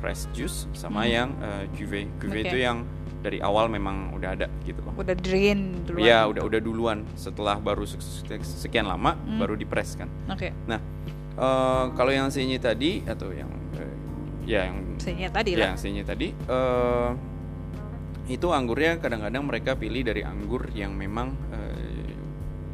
press 0.00 0.28
juice 0.30 0.68
sama 0.72 1.02
Hmm. 1.02 1.08
yang 1.08 1.28
cuvee 1.72 2.04
cuvee 2.18 2.42
Oke. 2.42 2.48
itu 2.48 2.56
yang 2.58 2.82
dari 3.18 3.38
awal 3.38 3.66
memang 3.66 4.12
udah 4.12 4.30
ada 4.32 4.46
gitu 4.62 4.78
loh 4.80 4.94
Udah 4.94 5.14
drain 5.14 5.82
duluan. 5.82 6.02
Iya 6.02 6.20
udah 6.26 6.42
udah 6.44 6.60
duluan 6.60 6.98
setelah 7.14 7.58
baru 7.58 7.82
se- 7.82 7.98
se- 7.98 8.38
sekian 8.60 8.84
lama 8.84 9.14
Hmm. 9.14 9.38
baru 9.38 9.54
di 9.54 9.64
press 9.64 9.94
kan 9.94 10.06
Oke. 10.26 10.54
nah 10.64 10.78
eh, 11.34 11.84
kalau 11.92 12.10
yang 12.10 12.28
C-nya 12.28 12.58
tadi 12.58 13.02
atau 13.02 13.30
yang 13.30 13.50
eh, 13.74 13.94
ya 14.44 14.60
yang 14.66 14.78
Saya 14.96 15.28
tadi 15.28 15.50
ya, 15.52 15.58
lah. 15.58 15.66
yang 15.68 15.76
C-nya 15.76 16.02
tadi 16.02 16.28
eh, 16.30 17.10
itu 18.28 18.46
anggurnya 18.46 18.98
kadang-kadang 18.98 19.40
mereka 19.42 19.72
pilih 19.72 20.02
dari 20.02 20.20
anggur 20.20 20.68
yang 20.72 20.92
memang 20.92 21.32
eh, 21.48 22.12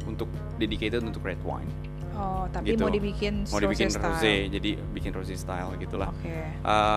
untuk 0.05 0.27
dedicated 0.55 1.01
untuk 1.01 1.23
red 1.23 1.39
wine. 1.41 1.67
Oh, 2.15 2.47
tapi 2.47 2.71
Gitu. 2.71 2.79
mau 2.79 2.89
dibikin 2.89 3.43
Mau 3.45 3.59
dibikin 3.59 3.87
rosé 3.87 3.97
style. 3.97 4.07
rosé, 4.09 4.33
jadi 4.49 4.69
bikin 4.89 5.11
rosé 5.11 5.35
style 5.35 5.75
gitulah. 5.77 6.09
Oke. 6.09 6.31
Eh, 6.31 6.51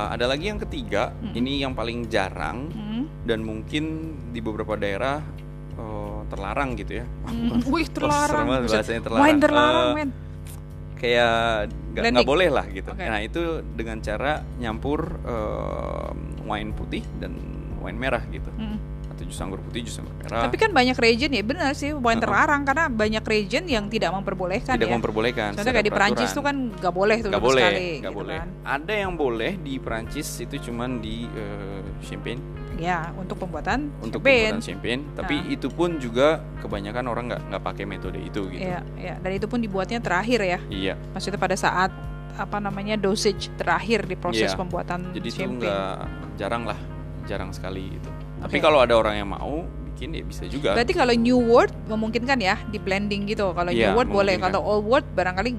ada 0.08 0.24
lagi 0.24 0.46
yang 0.46 0.58
ketiga, 0.58 1.10
Mm-mm. 1.12 1.34
ini 1.34 1.60
yang 1.60 1.72
paling 1.72 2.06
jarang 2.06 2.70
Hmm. 2.70 3.04
dan 3.22 3.42
mungkin 3.42 3.84
di 4.28 4.38
beberapa 4.38 4.74
daerah 4.74 5.18
eh, 5.74 6.20
terlarang 6.28 6.74
gitu 6.74 6.92
ya. 6.92 7.06
Hmm. 7.24 7.62
Wih, 7.64 7.86
terlarang. 7.96 8.46
bahasanya 8.62 8.98
terlarang. 9.00 9.24
Wine 9.24 9.38
terlarang, 9.38 9.86
Eh, 9.86 9.94
men. 9.96 10.10
kayak 10.94 11.70
nggak 11.94 12.26
boleh 12.26 12.48
lah 12.48 12.66
gitu. 12.68 12.90
Oke. 12.90 12.98
Nah 13.00 13.18
itu 13.20 13.42
dengan 13.72 13.98
cara 13.98 14.42
nyampur 14.56 14.98
eh, 15.20 16.10
wine 16.42 16.70
putih 16.72 17.02
dan 17.18 17.34
wine 17.78 17.94
merah 17.94 18.22
gitu. 18.26 18.50
Hmm. 18.52 18.78
Jus 19.28 19.38
anggur 19.38 19.60
putih, 19.60 19.84
jus 19.84 19.96
anggur 19.96 20.10
merah. 20.16 20.42
Tapi 20.42 20.56
kan 20.56 20.70
banyak 20.72 20.96
region 20.96 21.30
ya, 21.30 21.42
benar 21.42 21.70
sih 21.72 21.92
wine 21.92 22.00
Uh-uh. 22.10 22.20
terlarang 22.20 22.62
karena 22.64 22.84
banyak 22.88 23.20
region 23.22 23.64
yang 23.64 23.84
tidak 23.86 24.08
memperbolehkan 24.10 24.74
tidak 24.74 24.88
ya. 24.88 24.94
memperbolehkan. 24.94 25.48
Contohnya 25.52 25.74
kayak 25.74 25.86
di 25.86 25.92
Prancis 25.92 26.28
tuh 26.28 26.40
peraturan. 26.40 26.72
kan 26.72 26.80
nggak 26.80 26.94
boleh 26.94 27.16
tuh 27.18 27.30
sama 27.30 27.44
boleh, 27.44 27.62
sekali. 27.62 27.88
nggak 28.00 28.08
gitu 28.08 28.18
boleh. 28.18 28.38
kan. 28.38 28.48
Ada 28.64 28.94
yang 28.96 29.12
boleh 29.14 29.52
di 29.58 29.74
Prancis 29.76 30.28
itu 30.38 30.56
cuman 30.64 30.90
di 30.98 31.28
eh, 31.28 31.80
champagne 32.00 32.40
Ya, 32.78 33.10
untuk 33.12 33.36
pembuatan 33.36 33.90
untuk 33.98 34.22
champagne. 34.22 34.54
pembuatan 34.54 34.62
champagne. 34.62 35.02
Tapi 35.12 35.34
Nah. 35.36 35.50
itu 35.50 35.66
pun 35.68 35.90
juga 35.98 36.28
kebanyakan 36.58 37.04
orang 37.04 37.24
nggak 37.26 37.42
nggak 37.48 37.62
pakai 37.64 37.84
metode 37.84 38.18
itu 38.18 38.40
gitu. 38.48 38.62
Iya, 38.64 38.80
iya. 38.96 39.14
Dan 39.16 39.30
itu 39.34 39.44
pun 39.44 39.58
dibuatnya 39.58 39.98
terakhir 39.98 40.40
ya. 40.40 40.58
Iya. 40.64 40.94
Maksudnya 41.10 41.36
pada 41.36 41.52
saat 41.52 41.90
apa 42.32 42.58
namanya 42.58 42.94
dosage 42.94 43.50
terakhir 43.52 44.06
di 44.06 44.14
proses 44.14 44.48
Iya. 44.48 44.56
pembuatan 44.56 45.10
Jadi 45.10 45.26
itu 45.26 45.36
champagne. 45.36 45.58
nggak 45.58 45.96
jarang 46.38 46.62
lah, 46.64 46.78
jarang 47.26 47.50
sekali 47.50 47.92
gitu. 47.92 48.10
Tapi 48.38 48.56
kalau 48.62 48.78
ada 48.78 48.94
orang 48.94 49.14
yang 49.18 49.28
mau 49.30 49.66
bikin 49.92 50.14
ya 50.14 50.22
bisa 50.22 50.46
juga. 50.46 50.78
Berarti 50.78 50.94
kalau 50.94 51.14
New 51.18 51.38
World 51.42 51.74
memungkinkan 51.90 52.38
ya 52.38 52.56
di 52.70 52.78
blending 52.78 53.26
gitu. 53.26 53.50
Kalau 53.50 53.70
Iya, 53.74 53.90
New 53.90 53.98
World 53.98 54.10
boleh, 54.14 54.34
kalau 54.38 54.60
Old 54.62 54.84
World 54.86 55.06
barangkali 55.18 55.50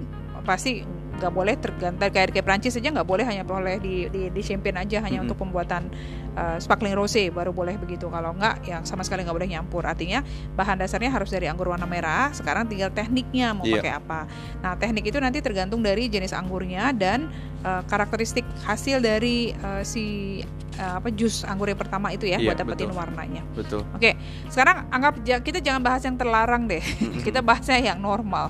pasti 0.48 0.82
nggak 1.20 1.30
boleh 1.30 1.56
tergantar 1.56 2.08
kayak 2.10 2.32
kayak 2.32 2.46
Prancis 2.46 2.74
aja 2.74 2.90
nggak 2.90 3.04
boleh 3.04 3.24
hanya 3.24 3.44
boleh 3.44 3.76
di 3.78 4.08
di, 4.08 4.32
di 4.32 4.42
champagne 4.42 4.80
aja 4.80 5.04
hanya 5.04 5.20
Mm-mm. 5.20 5.28
untuk 5.28 5.38
pembuatan 5.38 5.92
uh, 6.34 6.56
sparkling 6.58 6.96
rosé 6.96 7.28
baru 7.28 7.52
boleh 7.52 7.76
begitu. 7.76 8.08
Kalau 8.08 8.32
nggak 8.32 8.64
yang 8.64 8.82
sama 8.84 9.04
sekali 9.04 9.22
nggak 9.22 9.36
boleh 9.36 9.50
nyampur. 9.50 9.84
Artinya 9.84 10.24
bahan 10.56 10.80
dasarnya 10.80 11.12
harus 11.12 11.28
dari 11.28 11.46
anggur 11.46 11.68
warna 11.68 11.84
merah. 11.84 12.32
Sekarang 12.32 12.66
tinggal 12.66 12.90
tekniknya 12.90 13.52
mau 13.52 13.68
Iya. 13.68 13.78
pakai 13.78 13.94
apa. 13.94 14.20
Nah 14.60 14.74
teknik 14.74 15.06
itu 15.06 15.20
nanti 15.20 15.40
tergantung 15.40 15.80
dari 15.80 16.08
jenis 16.08 16.32
anggurnya 16.32 16.96
dan 16.96 17.28
uh, 17.62 17.84
karakteristik 17.86 18.48
hasil 18.64 18.98
dari 18.98 19.52
uh, 19.60 19.84
si 19.84 20.40
uh, 20.80 20.98
apa 20.98 21.12
jus 21.12 21.44
anggur 21.44 21.68
yang 21.68 21.78
pertama 21.78 22.10
itu 22.10 22.24
ya 22.26 22.40
Iya, 22.40 22.48
buat 22.50 22.58
dapetin 22.58 22.88
betul. 22.88 22.98
warnanya. 22.98 23.44
Betul. 23.54 23.82
Oke, 23.92 24.16
sekarang 24.48 24.88
anggap 24.90 25.14
kita 25.44 25.60
jangan 25.60 25.84
bahas 25.84 26.02
yang 26.02 26.16
terlarang 26.16 26.66
deh. 26.66 26.82
kita 27.28 27.44
bahasnya 27.44 27.78
yang 27.84 28.00
normal. 28.00 28.50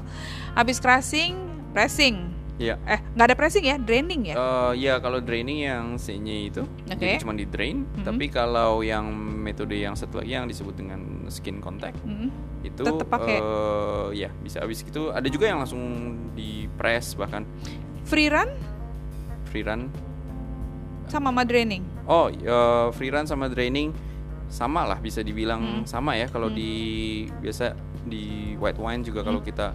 Habis 0.53 0.77
crushing, 0.77 1.33
pressing. 1.73 2.38
Iya. 2.59 2.75
Eh, 2.83 2.99
nggak 3.15 3.25
ada 3.25 3.35
pressing 3.39 3.63
ya, 3.63 3.79
draining 3.79 4.21
ya. 4.27 4.35
Eh, 4.35 4.71
ya 4.83 4.99
kalau 4.99 5.23
draining 5.23 5.63
yang 5.63 5.95
C-nya 5.95 6.35
itu 6.43 6.61
Oke. 6.85 6.99
jadi 6.99 7.15
cuma 7.17 7.31
di 7.31 7.47
drain. 7.47 7.87
Mhm. 7.87 8.03
Tapi 8.03 8.25
kalau 8.27 8.83
yang 8.83 9.07
metode 9.15 9.73
yang 9.73 9.95
satu 9.95 10.19
lagi 10.19 10.35
yang 10.35 10.43
disebut 10.43 10.75
dengan 10.75 10.99
skin 11.31 11.57
contact 11.57 11.95
Mm. 12.03 12.27
itu 12.61 12.83
Tetep 12.83 13.07
pakai. 13.07 13.39
eh, 13.39 14.07
ya 14.19 14.29
bisa 14.35 14.59
habis 14.59 14.83
itu 14.83 15.07
ada 15.07 15.23
juga 15.25 15.47
yang 15.47 15.63
langsung 15.63 15.79
di 16.35 16.67
press 16.75 17.15
bahkan 17.15 17.47
Free 18.03 18.27
run 18.27 18.51
free 19.47 19.63
run. 19.63 19.87
sama 21.07 21.31
sama 21.31 21.41
draining. 21.41 21.81
Oh, 22.05 22.27
eh, 22.27 22.87
free 22.93 23.09
run 23.09 23.25
sama 23.25 23.47
draining 23.47 23.95
sama 24.45 24.83
lah 24.83 24.97
bisa 24.97 25.21
dibilang 25.21 25.81
Hmm. 25.81 25.85
sama 25.85 26.13
ya 26.13 26.27
kalau 26.27 26.51
Hmm. 26.51 26.57
di 26.57 26.71
biasa 27.39 27.73
di 28.03 28.53
white 28.57 28.77
wine 28.77 29.01
juga 29.01 29.23
kalau 29.23 29.39
kita 29.39 29.73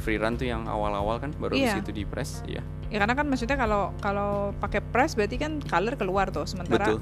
free 0.00 0.16
run 0.16 0.34
tuh 0.34 0.44
yang 0.44 0.64
awal-awal 0.64 1.16
kan 1.16 1.30
baru 1.32 1.54
habis 1.54 1.78
itu 1.78 1.92
di 1.92 2.04
press 2.04 2.40
ya. 2.44 2.64
Ya 2.88 2.98
karena 2.98 3.14
kan 3.14 3.28
maksudnya 3.28 3.54
kalau 3.54 3.94
kalau 4.00 4.50
pakai 4.58 4.82
press 4.82 5.14
berarti 5.14 5.36
kan 5.36 5.62
color 5.62 5.94
keluar 5.94 6.26
tuh, 6.28 6.42
sementara 6.42 6.90
Betul. 6.90 7.00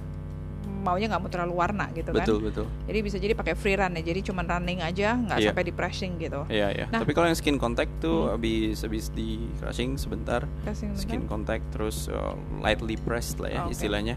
maunya 0.78 1.11
nggak 1.11 1.21
mau 1.21 1.31
terlalu 1.33 1.55
warna 1.57 1.90
gitu 1.90 2.12
kan. 2.12 2.23
Betul, 2.23 2.38
betul. 2.45 2.67
Jadi 2.87 2.99
bisa 3.02 3.17
jadi 3.17 3.35
pakai 3.35 3.55
free 3.55 3.75
run 3.75 3.97
ya. 3.97 4.02
Jadi 4.05 4.21
cuma 4.23 4.43
running 4.43 4.78
aja, 4.78 5.17
nggak 5.17 5.38
Iya. 5.40 5.49
sampai 5.50 5.64
di 5.64 5.73
pressing 5.73 6.12
gitu. 6.19 6.40
Iya, 6.47 6.69
iya. 6.71 6.87
Nah. 6.88 7.00
Tapi 7.02 7.12
kalau 7.12 7.26
yang 7.26 7.35
skin 7.35 7.57
contact 7.57 7.90
tuh 7.99 8.28
Hmm. 8.28 8.33
habis 8.37 8.85
habis 8.85 9.09
di 9.11 9.49
crushing 9.59 9.97
sebentar, 9.97 10.45
Pressing 10.62 10.93
skin 10.95 11.25
bentar. 11.25 11.31
contact 11.31 11.64
terus 11.73 12.07
uh, 12.07 12.35
lightly 12.61 12.95
pressed 12.97 13.38
lah 13.38 13.49
ya 13.49 13.61
Oke. 13.64 13.75
istilahnya. 13.75 14.14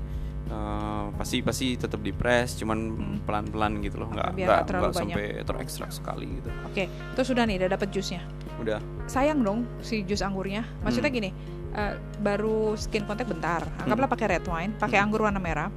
Uh, 0.51 1.07
pasti 1.15 1.39
pasti 1.39 1.79
tetap 1.79 2.03
di 2.03 2.11
press, 2.11 2.59
cuman 2.59 2.77
Hmm. 2.91 3.17
pelan-pelan 3.23 3.79
gitu 3.79 4.03
loh, 4.03 4.11
nggak 4.11 4.35
nggak 4.35 4.91
sampai 4.91 5.47
terekstrak 5.47 5.89
sekali 5.89 6.27
gitu. 6.27 6.51
Oke, 6.67 6.91
itu 6.91 7.21
sudah 7.23 7.47
nih, 7.47 7.55
udah 7.55 7.69
dapet 7.71 7.87
jusnya. 7.89 8.19
Udah. 8.61 8.79
sayang 9.05 9.41
dong 9.41 9.67
si 9.81 10.05
jus 10.05 10.21
anggurnya. 10.21 10.63
Maksudnya 10.81 11.09
Hmm. 11.09 11.17
gini, 11.17 11.29
eh, 11.73 11.93
baru 12.17 12.73
skin 12.73 13.03
contact 13.03 13.27
bentar. 13.27 13.65
Anggaplah 13.77 14.07
pakai 14.07 14.39
red 14.39 14.45
wine, 14.45 14.71
pakai 14.73 14.97
Hmm. 14.97 15.05
anggur 15.05 15.25
warna 15.25 15.35
merah, 15.37 15.67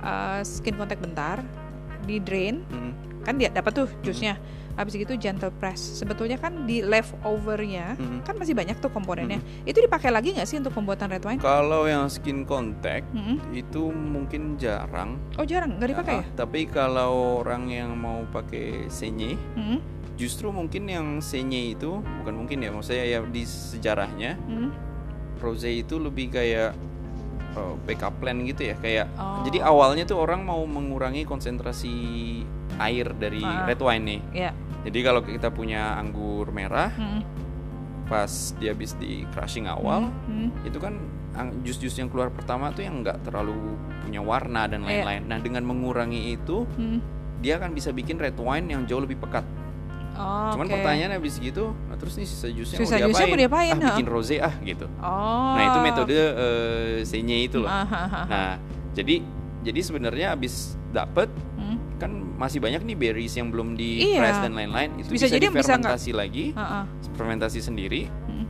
eh, 0.00 0.40
skin 0.42 0.76
contact 0.76 1.00
bentar, 1.00 1.40
di 2.00 2.16
drain, 2.18 2.60
Mm. 2.62 2.92
kan 3.20 3.36
dia 3.36 3.48
dapat 3.48 3.72
tuh 3.74 3.88
Hmm. 3.88 4.00
jusnya. 4.00 4.34
Habis 4.72 4.94
itu 4.96 5.18
gentle 5.18 5.50
press. 5.50 5.98
Sebetulnya 5.98 6.38
kan 6.38 6.62
di 6.62 6.80
leftovernya 6.80 7.98
Mm. 7.98 8.22
kan 8.22 8.38
masih 8.38 8.54
banyak 8.54 8.78
tuh 8.78 8.88
komponennya. 8.88 9.42
Hmm. 9.42 9.66
Itu 9.66 9.82
dipakai 9.82 10.08
lagi 10.08 10.32
nggak 10.32 10.46
sih 10.46 10.54
untuk 10.54 10.70
pembuatan 10.70 11.10
red 11.10 11.20
wine? 11.20 11.36
Kalau 11.36 11.84
yang 11.84 12.06
skin 12.06 12.46
contact 12.46 13.10
Mm-mm. 13.10 13.42
itu 13.52 13.90
mungkin 13.90 14.54
jarang. 14.54 15.18
Oh 15.34 15.42
jarang, 15.42 15.76
nggak 15.76 15.88
dipakai 15.90 16.14
Ah, 16.14 16.22
ya? 16.22 16.26
Tapi 16.38 16.60
kalau 16.64 17.42
orang 17.42 17.66
yang 17.66 17.90
mau 17.92 18.22
pakai 18.30 18.86
senye, 18.86 19.34
Mm-mm. 19.52 19.82
Justru 20.18 20.50
mungkin 20.50 20.84
yang 20.84 21.06
senye 21.22 21.72
itu 21.72 22.02
bukan 22.02 22.34
mungkin 22.36 22.58
ya, 22.58 22.68
maksudnya 22.68 23.06
ya 23.06 23.18
di 23.22 23.46
sejarahnya 23.46 24.34
Mm-mm. 24.36 24.70
rose 25.38 25.70
itu 25.70 25.96
lebih 25.96 26.34
kayak 26.34 26.74
uh, 27.54 27.78
backup 27.86 28.18
plan 28.18 28.42
gitu 28.42 28.66
ya, 28.66 28.76
kayak 28.76 29.06
Oh. 29.14 29.46
jadi 29.46 29.62
awalnya 29.62 30.02
tuh 30.04 30.18
orang 30.18 30.42
mau 30.42 30.58
mengurangi 30.60 31.22
konsentrasi 31.22 31.94
air 32.76 33.14
dari 33.14 33.40
Ah. 33.40 33.62
red 33.64 33.78
wine 33.78 34.04
nih. 34.04 34.20
Ya. 34.34 34.50
Jadi 34.82 34.98
kalau 35.00 35.22
kita 35.22 35.48
punya 35.48 35.94
anggur 35.94 36.50
merah 36.50 36.90
Mm-mm. 36.90 37.22
pas 38.06 38.30
dia 38.56 38.72
habis 38.72 38.94
di 38.94 39.22
crushing 39.30 39.66
awal, 39.66 40.10
Mm-mm. 40.26 40.50
itu 40.64 40.76
kan 40.76 40.98
jus-jus 41.62 41.94
yang 41.94 42.08
keluar 42.08 42.28
pertama 42.28 42.72
tuh 42.72 42.82
yang 42.82 42.98
nggak 42.98 43.22
terlalu 43.22 43.54
punya 44.02 44.18
warna 44.18 44.66
dan 44.66 44.82
Iya. 44.82 45.06
lain-lain. 45.06 45.22
Nah 45.24 45.38
dengan 45.38 45.62
mengurangi 45.62 46.32
itu 46.32 46.66
Mm. 46.74 46.98
dia 47.38 47.54
akan 47.54 47.70
bisa 47.70 47.92
bikin 47.92 48.18
red 48.18 48.34
wine 48.34 48.66
yang 48.66 48.82
jauh 48.82 48.98
lebih 48.98 49.20
pekat. 49.20 49.46
Oh, 50.18 50.50
Cuman 50.52 50.66
oke. 50.66 50.74
pertanyaannya 50.74 51.16
habis 51.16 51.38
gitu, 51.38 51.70
nah 51.86 51.94
terus 51.94 52.14
nih 52.14 52.26
sisa 52.26 52.48
jusnya 52.48 52.76
Sisa 52.76 52.98
mau 52.98 53.06
jusnya 53.06 53.06
diapain? 53.06 53.30
mau 53.30 53.38
diapain, 53.38 53.72
Ah, 53.72 53.86
bikin 53.88 54.06
rose 54.06 54.36
ah 54.36 54.54
gitu. 54.60 54.86
Oh. 54.98 55.54
Nah 55.54 55.62
itu 55.64 55.78
metode 55.80 56.18
eh, 56.18 56.96
senye 57.02 57.36
itu 57.40 57.58
loh. 57.58 57.70
Ah, 57.70 57.82
ah, 57.82 57.94
ah, 57.96 58.08
ah. 58.12 58.24
Nah 58.26 58.50
jadi 58.92 59.22
jadi 59.60 59.80
sebenarnya 59.80 60.26
habis 60.32 60.54
dapet 60.88 61.30
Mm. 61.54 61.76
kan 61.96 62.10
masih 62.34 62.58
banyak 62.58 62.82
nih 62.82 62.96
berries 62.96 63.34
yang 63.34 63.48
belum 63.48 63.74
di 63.74 64.02
Iya. 64.08 64.18
press 64.18 64.38
dan 64.40 64.54
lain-lain 64.54 64.90
itu 64.96 65.10
Bisa 65.10 65.26
bisa, 65.26 65.34
jadi 65.36 65.46
bisa 65.46 65.58
difermentasi 65.60 66.10
lagi, 66.12 66.44
Ah, 66.52 66.82
ah. 66.82 66.84
fermentasi 67.14 67.60
sendiri 67.60 68.06
Mm. 68.08 68.44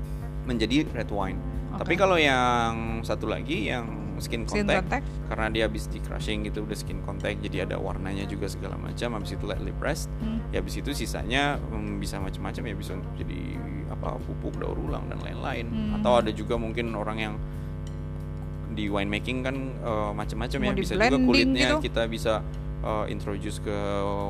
menjadi 0.44 0.88
red 0.90 1.10
wine. 1.10 1.36
Oke. 1.70 1.84
Tapi 1.84 1.94
kalau 1.96 2.16
yang 2.16 2.72
satu 3.02 3.26
lagi 3.26 3.68
yang 3.68 3.84
skin 4.18 4.42
Skin 4.44 4.64
contact, 4.64 4.86
contact. 4.86 5.06
karena 5.26 5.46
dia 5.48 5.62
habis 5.64 5.86
di 5.86 5.98
crushing 5.98 6.42
gitu 6.42 6.62
udah 6.62 6.74
skin 6.74 7.00
contact 7.02 7.38
jadi 7.40 7.64
ada 7.64 7.76
warnanya 7.76 8.24
juga 8.24 8.46
segala 8.46 8.74
macam 8.74 9.14
habis 9.14 9.32
itu 9.32 9.44
lightly 9.44 9.72
pressed 9.72 10.06
Hmm. 10.18 10.42
ya 10.50 10.58
habis 10.58 10.74
itu 10.74 10.90
sisanya 10.92 11.56
hmm, 11.60 11.98
bisa 11.98 12.16
macam-macam 12.16 12.62
ya 12.62 12.74
bisa 12.74 12.92
untuk 12.94 13.12
jadi 13.14 13.40
apa 13.88 14.18
pupuk 14.20 14.56
daur 14.56 14.76
ulang 14.76 15.06
dan 15.06 15.18
lain-lain 15.20 15.66
Hmm. 15.66 15.96
atau 15.96 16.18
ada 16.18 16.30
juga 16.30 16.54
mungkin 16.54 16.92
orang 16.92 17.18
yang 17.18 17.34
di 18.68 18.86
winemaking 18.86 19.42
kan 19.42 19.56
eh, 19.74 20.10
macam-macam 20.12 20.58
ya 20.60 20.70
bisa 20.72 20.94
juga 20.94 21.18
kulitnya 21.18 21.68
gitu? 21.72 21.76
kita 21.82 22.02
bisa 22.06 22.44
eh, 22.78 23.04
introduce 23.08 23.58
ke 23.58 23.74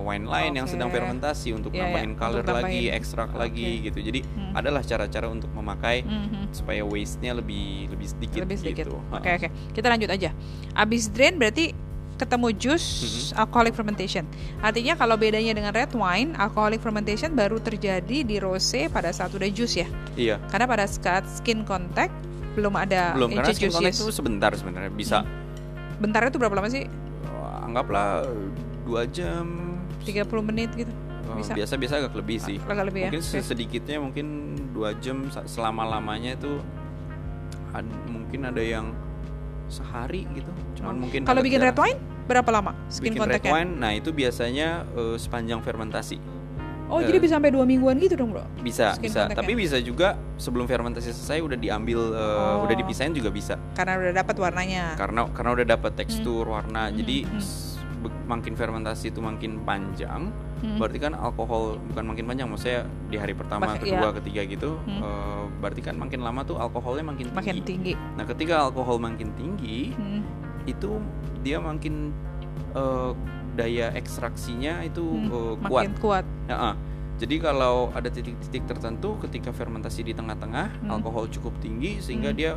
wine 0.02 0.24
lain 0.24 0.52
yang 0.54 0.64
Oke. 0.64 0.72
sedang 0.72 0.88
fermentasi 0.88 1.52
untuk 1.52 1.70
Iya, 1.70 1.76
iya, 1.76 1.84
nambahin 1.86 2.12
color 2.14 2.40
untuk 2.40 2.54
lagi 2.54 2.64
tambahin. 2.82 2.96
ekstrak 2.96 3.28
Oke. 3.28 3.38
lagi 3.38 3.68
gitu 3.82 3.98
jadi 4.00 4.20
Hmm. 4.24 4.52
adalah 4.54 4.82
cara-cara 4.82 5.26
untuk 5.26 5.50
memakai 5.52 6.00
Mhm. 6.00 6.50
supaya 6.50 6.82
waste-nya 6.82 7.32
lebih 7.32 7.88
lebih 7.88 8.08
sedikit 8.08 8.40
lebih 8.42 8.58
sedikit. 8.58 8.86
gitu. 8.86 8.96
Oke 9.10 9.28
oke, 9.30 9.48
kita 9.72 9.86
lanjut 9.86 10.08
aja. 10.08 10.30
Abis 10.72 11.08
drain 11.08 11.36
berarti 11.36 11.76
ketemu 12.16 12.50
jus 12.52 12.82
Mm-hmm. 12.82 13.38
alcoholic 13.38 13.74
fermentation. 13.74 14.24
Artinya 14.58 14.96
kalau 14.96 15.14
bedanya 15.14 15.54
dengan 15.54 15.70
red 15.70 15.94
wine, 15.94 16.34
alcoholic 16.34 16.78
fermentation 16.78 17.30
baru 17.30 17.58
terjadi 17.58 18.26
di 18.26 18.36
rose 18.36 18.90
pada 18.90 19.14
saat 19.14 19.30
udah 19.30 19.46
jus 19.48 19.76
ya. 19.76 19.86
Iya. 20.16 20.42
Karena 20.48 20.66
pada 20.66 20.82
saat 20.84 21.30
skin 21.30 21.62
contact 21.62 22.10
belum 22.58 22.74
ada 22.74 23.14
Belum 23.14 23.30
karena 23.30 23.54
skin 23.54 23.70
contact 23.70 23.94
itu 23.94 24.10
sebentar 24.10 24.50
sebenarnya 24.50 24.90
bisa 24.90 25.22
Bentar 25.98 26.26
itu 26.26 26.38
berapa 26.38 26.54
lama 26.54 26.66
sih? 26.66 26.90
Eh, 27.78 27.80
anggaplah 27.80 28.26
dua 28.82 29.02
jam 29.06 29.46
30 30.02 30.26
menit 30.42 30.70
gitu. 30.74 30.90
eh, 30.90 31.36
Bisa. 31.36 31.52
biasa-biasa 31.54 31.94
agak 32.00 32.14
lebih 32.16 32.38
sih. 32.38 32.56
Agak 32.60 32.88
lebih 32.88 33.00
ya. 33.02 33.08
mungkin 33.08 33.22
Oke. 33.22 33.38
sedikitnya 33.40 33.96
mungkin 33.98 34.26
dua 34.70 34.96
jam 34.96 35.16
selama 35.44 35.86
lamanya 35.86 36.34
itu 36.34 36.58
ad- 37.70 37.86
mungkin 38.06 38.40
ada 38.44 38.60
yang 38.60 38.90
sehari 39.68 40.24
gitu 40.32 40.48
cuman 40.74 40.96
mungkin 40.98 41.20
Kalau 41.22 41.44
bikin 41.44 41.60
red 41.60 41.76
wine 41.76 42.00
berapa 42.24 42.48
lama 42.48 42.72
skin 42.88 43.12
bikin 43.12 43.28
red 43.28 43.44
wine 43.44 43.76
nah 43.76 43.92
itu 43.92 44.08
biasanya 44.10 44.88
eh, 44.90 45.16
sepanjang 45.16 45.60
fermentasi 45.60 46.16
Oh, 46.88 46.98
Eh, 46.98 47.04
jadi 47.04 47.20
bisa 47.20 47.36
sampai 47.36 47.52
dua 47.52 47.68
mingguan 47.68 48.00
gitu 48.00 48.16
dong, 48.16 48.32
Bro? 48.32 48.48
bisa 48.58 48.96
Skin 48.96 49.12
bisa 49.12 49.28
tapi 49.28 49.52
bisa 49.52 49.76
juga 49.76 50.16
sebelum 50.40 50.64
fermentasi 50.64 51.12
selesai 51.12 51.44
udah 51.44 51.60
diambil 51.60 52.00
eh, 52.16 52.24
Oh. 52.56 52.64
udah 52.64 52.72
dipisahin 52.74 53.12
juga 53.12 53.28
bisa 53.28 53.60
Karena 53.76 54.00
udah 54.00 54.14
dapat 54.16 54.36
warnanya. 54.40 54.96
karena 54.96 55.28
karena 55.28 55.50
udah 55.52 55.66
dapat 55.68 55.92
tekstur 55.94 56.48
warna 56.48 56.88
Hmm, 56.88 56.96
jadi 56.96 57.28
hmm. 57.28 57.36
Makin 58.24 58.54
fermentasi 58.54 59.10
itu 59.10 59.18
makin 59.18 59.62
panjang 59.62 60.30
Hmm. 60.58 60.74
berarti 60.74 60.98
kan 60.98 61.14
alkohol 61.14 61.78
bukan 61.86 62.04
makin 62.04 62.26
panjang 62.26 62.46
maksudnya 62.46 62.82
di 63.06 63.14
hari 63.14 63.30
pertama 63.30 63.70
Mak- 63.70 63.78
kedua 63.78 63.94
iya. 64.04 64.16
ketiga 64.18 64.42
gitu 64.44 64.70
Hmm. 64.80 65.00
eh, 65.00 65.42
berarti 65.56 65.80
kan 65.80 65.94
makin 65.94 66.18
lama 66.18 66.42
tuh 66.42 66.58
alkoholnya 66.58 67.06
makin 67.06 67.30
tinggi 67.30 67.38
Makin 67.38 67.56
tinggi. 67.62 67.92
nah 68.18 68.26
ketika 68.26 68.66
alkohol 68.66 68.98
makin 68.98 69.30
tinggi 69.32 69.94
Hmm. 69.94 70.26
itu 70.64 70.98
dia 71.40 71.58
makin 71.58 72.10
eh, 72.70 73.10
daya 73.54 73.90
ekstraksinya 73.92 74.82
itu 74.82 75.00
Hmm, 75.00 75.30
eh, 75.30 75.54
kuat 75.62 75.82
Makin 75.84 75.94
kuat. 75.96 76.24
Ya, 76.46 76.56
ah. 76.56 76.74
jadi 77.16 77.34
kalau 77.40 77.90
ada 77.90 78.06
titik-titik 78.08 78.66
tertentu 78.66 79.14
ketika 79.20 79.50
fermentasi 79.50 80.02
di 80.02 80.12
tengah-tengah 80.12 80.66
Hmm. 80.76 80.90
alkohol 80.90 81.26
cukup 81.28 81.54
tinggi 81.58 81.98
sehingga 81.98 82.28
Hmm. 82.28 82.36
dia 82.36 82.52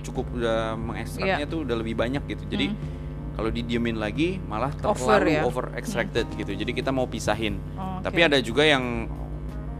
cukup 0.00 0.30
udah 0.32 0.74
mengekstraknya 0.76 1.44
tuh 1.44 1.60
udah 1.60 1.76
lebih 1.76 1.92
banyak 1.92 2.22
gitu 2.26 2.46
jadi 2.48 2.66
Hmm. 2.68 2.78
Kalau 3.32 3.48
didiemin 3.48 3.96
lagi 3.96 4.36
malah 4.42 4.70
Over 4.78 4.96
terlalu 5.20 5.30
ya? 5.32 5.42
over 5.42 5.64
extracted 5.74 6.26
gitu 6.34 6.52
jadi 6.52 6.70
kita 6.70 6.90
mau 6.90 7.04
pisahin 7.04 7.56
Oh, 7.74 7.98
tapi 8.00 8.20
oke. 8.20 8.28
ada 8.28 8.38
juga 8.38 8.62
yang 8.62 9.08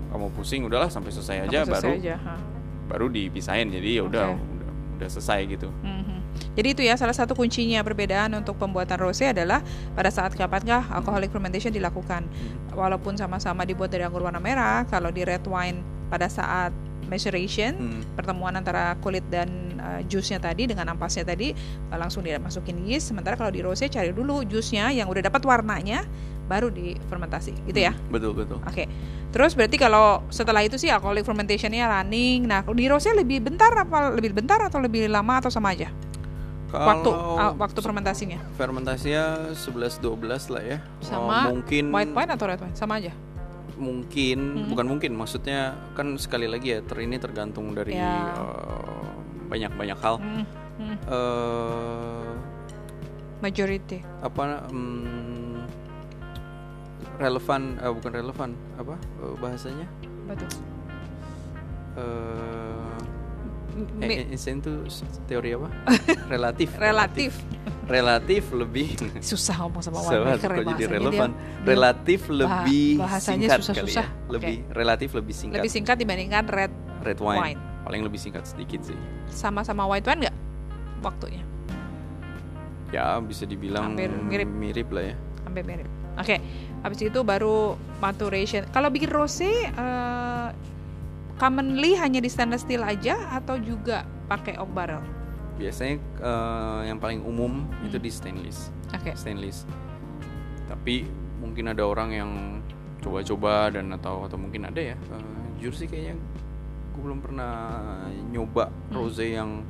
kamu 0.08 0.26
pusing 0.32 0.64
udahlah 0.64 0.88
sampai 0.88 1.10
selesai 1.10 1.46
aja 1.46 1.58
Sampai 1.62 1.74
selesai 1.76 1.86
baru 1.86 1.92
aja, 1.96 2.14
ha. 2.18 2.34
baru 2.86 3.06
dipisahin 3.08 3.68
jadi 3.70 3.88
ya 3.92 4.02
udah 4.04 4.24
Oke. 4.28 4.42
udah 4.56 4.68
udah 4.96 5.08
selesai 5.08 5.40
gitu 5.48 5.68
Mhm. 5.80 6.18
Jadi 6.50 6.68
itu 6.68 6.82
ya 6.82 6.94
salah 6.94 7.12
satu 7.12 7.32
kuncinya 7.32 7.78
perbedaan 7.80 8.32
untuk 8.34 8.54
pembuatan 8.56 8.98
rose 8.98 9.22
adalah 9.24 9.62
pada 9.92 10.08
saat 10.08 10.32
kapankah 10.32 10.88
alcoholic 10.88 11.28
fermentation 11.28 11.70
dilakukan. 11.70 12.26
Hmm. 12.26 12.74
Walaupun 12.74 13.14
sama-sama 13.14 13.62
dibuat 13.62 13.88
dari 13.88 14.02
anggur 14.02 14.20
warna 14.20 14.38
merah, 14.38 14.82
kalau 14.84 15.10
di 15.10 15.22
red 15.22 15.42
wine 15.44 15.78
pada 16.08 16.26
saat 16.26 16.70
maceration 17.10 17.74
Hmm. 17.74 18.02
pertemuan 18.14 18.54
antara 18.54 18.94
kulit 19.02 19.26
dan 19.26 19.50
uh, 19.82 20.00
jusnya 20.06 20.38
tadi 20.38 20.70
dengan 20.70 20.86
ampasnya 20.94 21.26
tadi 21.26 21.50
uh, 21.90 21.98
langsung 21.98 22.22
dimasukin 22.22 22.86
yeast. 22.86 23.10
Sementara 23.10 23.34
kalau 23.34 23.50
di 23.50 23.58
rose 23.60 23.82
cari 23.90 24.14
dulu 24.14 24.46
jusnya 24.46 24.94
yang 24.94 25.10
udah 25.10 25.26
dapat 25.26 25.42
warnanya 25.42 26.06
baru 26.46 26.70
difermentasi 26.70 27.54
gitu 27.66 27.78
ya. 27.78 27.94
betul 28.10 28.34
betul 28.34 28.62
Oke. 28.62 28.86
Terus 29.30 29.54
berarti 29.54 29.78
kalau 29.78 30.22
setelah 30.30 30.62
itu 30.66 30.74
sih 30.78 30.90
alcoholic 30.90 31.22
fermentationnya 31.22 31.86
running. 31.86 32.46
Nah, 32.46 32.66
di 32.66 32.86
rose 32.90 33.10
lebih 33.14 33.42
bentar 33.42 33.70
apa 33.74 34.10
lebih 34.14 34.34
bentar 34.34 34.58
atau 34.62 34.82
lebih 34.82 35.06
lama 35.06 35.38
atau 35.38 35.50
sama 35.50 35.74
aja? 35.74 35.90
waktu 36.70 37.10
Kalau 37.10 37.34
ah, 37.34 37.52
waktu 37.58 37.78
fermentasinya 37.82 38.38
fermentasinya 38.54 39.50
11 39.58 39.98
12 39.98 40.54
lah 40.54 40.62
ya 40.62 40.78
Sama 41.02 41.50
Oh, 41.50 41.58
mungkin 41.58 41.90
white 41.90 42.14
wine 42.14 42.30
atau 42.30 42.46
red 42.46 42.60
wine 42.62 42.76
sama 42.78 43.02
aja 43.02 43.10
mungkin 43.80 44.38
Hmm. 44.38 44.68
bukan 44.68 44.86
mungkin 44.86 45.12
maksudnya 45.16 45.72
kan 45.96 46.14
sekali 46.14 46.46
lagi 46.46 46.76
ya 46.76 46.80
ter 46.84 47.00
ini 47.00 47.16
tergantung 47.16 47.72
dari 47.72 47.96
Ya. 47.96 48.36
eh, 48.36 49.08
banyak-banyak 49.48 49.98
hal. 49.98 50.16
Hmm, 50.20 50.44
hmm, 50.78 50.96
eh 51.08 52.30
majority. 53.40 54.04
apa 54.20 54.68
mm, 54.68 55.64
relevan 57.18 57.62
eh, 57.80 57.90
bukan 57.90 58.12
relevan 58.12 58.50
apa 58.76 58.94
eh, 58.94 59.34
bahasanya? 59.40 59.86
Betul 60.28 60.48
eh 61.98 62.69
Mi- 63.70 64.18
eh, 64.20 64.30
Einstein 64.30 64.58
itu 64.58 64.72
teori 65.24 65.54
apa? 65.54 65.68
Relatif. 66.32 66.68
Relatif. 66.74 67.32
Relatif 67.86 68.44
lebih. 68.52 68.94
Susah 69.18 69.54
ngomong 69.60 69.82
sama 69.82 69.98
winemaker 70.00 70.50
kok 70.52 70.62
ya, 70.62 70.74
jadi 70.76 70.84
relevan. 70.88 71.30
dia- 71.30 71.66
relatif 71.66 72.20
lebih 72.28 72.86
bahasanya 72.96 73.48
singkat 73.48 73.58
kali 73.58 73.66
susah-susah. 73.90 74.06
ya 74.06 74.30
lebih 74.30 74.56
relatif 74.70 75.08
lebih 75.12 75.34
singkat. 75.34 75.56
Lebih 75.58 75.70
singkat 75.70 75.96
dibandingkan 75.98 76.44
red 76.46 76.72
red 77.02 77.18
wine. 77.18 77.40
wine. 77.40 77.60
paling 77.80 78.02
lebih 78.04 78.20
singkat 78.20 78.44
sedikit 78.44 78.84
sih. 78.84 78.94
Sama-sama 79.26 79.84
white 79.84 80.04
wine 80.04 80.28
nggak 80.28 80.36
waktunya? 81.00 81.42
Ya 82.90 83.18
bisa 83.18 83.42
dibilang 83.44 83.94
Hampir 83.94 84.10
mirip. 84.10 84.46
mirip 84.46 84.88
lah 84.90 85.04
ya. 85.10 85.16
Hampir 85.42 85.62
mirip. 85.62 85.88
Oke 86.14 86.36
habis 86.80 86.98
itu 87.00 87.20
baru 87.20 87.74
maturation. 87.98 88.66
Kalau 88.68 88.88
bikin 88.88 89.08
rose 89.08 89.42
eh, 89.42 90.48
commonly 91.40 91.96
hanya 91.96 92.20
di 92.20 92.28
stainless 92.28 92.62
steel 92.62 92.84
aja 92.84 93.16
atau 93.32 93.56
juga 93.56 94.04
pakai 94.28 94.60
oak 94.60 94.70
barrel 94.70 95.00
biasanya 95.56 95.96
eh, 96.20 96.80
yang 96.86 96.96
paling 96.96 97.20
umum 97.20 97.64
itu 97.82 97.96
Hmm. 97.96 98.04
di 98.04 98.10
stainless 98.12 98.58
oke 98.92 99.10
stainless 99.16 99.64
tapi 100.68 101.08
mungkin 101.40 101.72
ada 101.72 101.82
orang 101.82 102.10
yang 102.12 102.30
coba-coba 103.00 103.72
dan 103.72 103.88
atau 103.90 104.28
atau 104.28 104.36
mungkin 104.36 104.68
ada 104.68 104.92
ya 104.92 104.96
eh, 104.96 105.24
jujur 105.58 105.72
sih 105.74 105.88
kayaknya 105.88 106.20
gue 106.92 107.00
belum 107.00 107.20
pernah 107.20 107.52
nyoba 108.28 108.68
rose 108.92 109.24
yang 109.24 109.64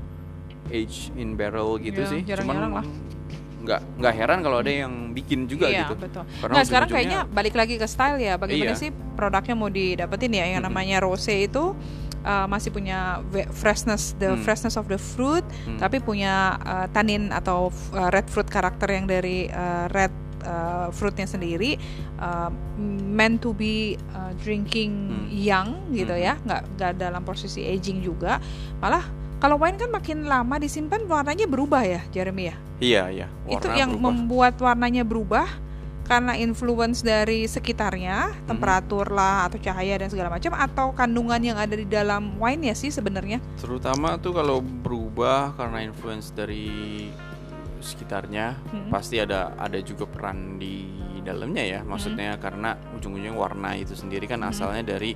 age 0.69 1.15
in 1.15 1.35
barrel 1.35 1.79
gitu 1.79 2.03
Hmm. 2.03 2.07
Ya, 2.07 2.13
sih 2.13 2.21
jarang-jarang 2.27 2.71
cuman 2.71 2.83
lah. 2.83 2.87
Nggak 3.71 4.03
nggak 4.03 4.15
heran 4.19 4.39
kalau 4.43 4.59
ada 4.59 4.73
yang 4.75 5.15
bikin 5.15 5.47
juga 5.47 5.71
iya, 5.71 5.87
gitu 5.87 5.95
betul. 5.95 6.27
Karena 6.43 6.55
Nah, 6.59 6.65
sekarang 6.67 6.89
kayaknya 6.91 7.21
balik 7.25 7.55
lagi 7.55 7.79
ke 7.79 7.87
style 7.87 8.19
ya. 8.19 8.35
Bagaimana 8.35 8.75
Iya. 8.75 8.83
sih 8.83 8.91
produknya 8.91 9.55
mau 9.55 9.71
didapetin 9.71 10.35
ya? 10.35 10.45
Yang 10.51 10.63
namanya 10.67 10.99
rose 10.99 11.31
itu 11.31 11.79
uh, 12.21 12.47
masih 12.47 12.69
punya 12.69 13.23
freshness, 13.55 14.13
the 14.19 14.35
Hmm. 14.35 14.43
freshness 14.43 14.75
of 14.75 14.91
the 14.91 14.99
fruit, 14.99 15.47
Hmm. 15.65 15.79
tapi 15.79 16.03
punya 16.03 16.59
uh, 16.59 16.87
tannin 16.91 17.31
atau 17.31 17.71
uh, 17.95 18.11
red 18.11 18.27
fruit 18.27 18.45
karakter 18.45 18.91
yang 18.91 19.07
dari 19.07 19.47
uh, 19.47 19.87
red 19.89 20.11
uh, 20.41 20.89
fruitnya 20.91 21.25
sendiri 21.25 21.77
uh, 22.19 22.49
meant 23.07 23.39
to 23.39 23.53
be 23.53 23.95
uh, 24.13 24.33
drinking 24.41 24.93
Hmm. 25.09 25.29
young 25.31 25.69
gitu 25.93 26.13
Mhm. 26.13 26.21
ya, 26.21 26.35
nggak 26.43 26.63
nggak 26.75 26.93
dalam 26.99 27.23
posisi 27.23 27.63
aging 27.63 28.03
juga. 28.03 28.37
Malah 28.79 29.05
kalau 29.41 29.57
wine 29.57 29.75
kan 29.75 29.89
makin 29.89 30.29
lama 30.29 30.57
disimpan 30.57 31.01
warnanya 31.05 31.49
berubah 31.49 31.83
ya, 31.83 32.01
Jeremy 32.11 32.45
ya. 32.47 32.57
iya 32.79 33.03
iya 33.09 33.27
itu 33.47 33.65
warna 33.65 33.77
yang 33.77 33.91
berubah. 33.93 34.05
membuat 34.07 34.55
warnanya 34.57 35.03
berubah 35.03 35.49
karena 36.05 36.35
influence 36.35 37.01
dari 37.01 37.47
sekitarnya, 37.47 38.35
Mhm. 38.35 38.51
temperatur 38.51 39.07
lah 39.09 39.47
atau 39.47 39.57
cahaya 39.57 39.95
dan 39.95 40.11
segala 40.11 40.27
macam 40.29 40.51
atau 40.53 40.91
kandungan 40.91 41.39
yang 41.39 41.55
ada 41.55 41.73
di 41.73 41.87
dalam 41.87 42.35
wine 42.37 42.67
ya 42.67 42.75
sih 42.75 42.91
sebenarnya. 42.91 43.39
terutama 43.57 44.19
tuh 44.19 44.35
kalau 44.35 44.59
berubah 44.59 45.55
karena 45.55 45.87
influence 45.87 46.29
dari 46.31 47.07
sekitarnya 47.79 48.59
Mhm. 48.61 48.91
pasti 48.91 49.17
ada 49.17 49.57
ada 49.57 49.79
juga 49.81 50.05
peran 50.05 50.59
di 50.59 50.85
dalamnya 51.21 51.63
ya 51.63 51.81
maksudnya 51.81 52.37
karena 52.37 52.75
ujung-ujungnya 52.93 53.33
warna 53.33 53.73
itu 53.73 53.93
sendiri 53.93 54.25
kan 54.25 54.41
Mhm. 54.41 54.51
asalnya 54.51 54.83
dari 54.91 55.13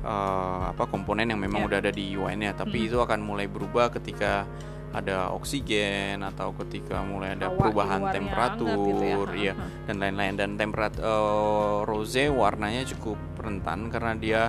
eh, 0.00 0.62
apa 0.68 0.84
komponen 0.84 1.26
yang 1.26 1.38
memang 1.38 1.62
Ya. 1.62 1.66
udah 1.66 1.78
ada 1.80 1.90
di 1.90 2.14
wine-nya 2.14 2.54
tapi 2.54 2.78
Mhm. 2.78 2.86
itu 2.86 2.96
akan 2.98 3.20
mulai 3.20 3.46
berubah 3.46 3.90
ketika 3.90 4.46
ada 4.88 5.28
oksigen 5.30 6.22
atau 6.22 6.56
ketika 6.56 7.02
mulai 7.02 7.34
ada 7.34 7.50
perubahan 7.50 8.08
temperatur 8.08 8.72
gitu 8.88 9.04
ya. 9.36 9.52
ha. 9.52 9.66
dan 9.84 9.96
lain-lain 9.98 10.34
dan 10.34 10.50
temperatur 10.54 11.84
rose 11.84 12.24
warnanya 12.26 12.86
cukup 12.86 13.14
rentan 13.36 13.88
karena 13.88 14.12
dia 14.14 14.40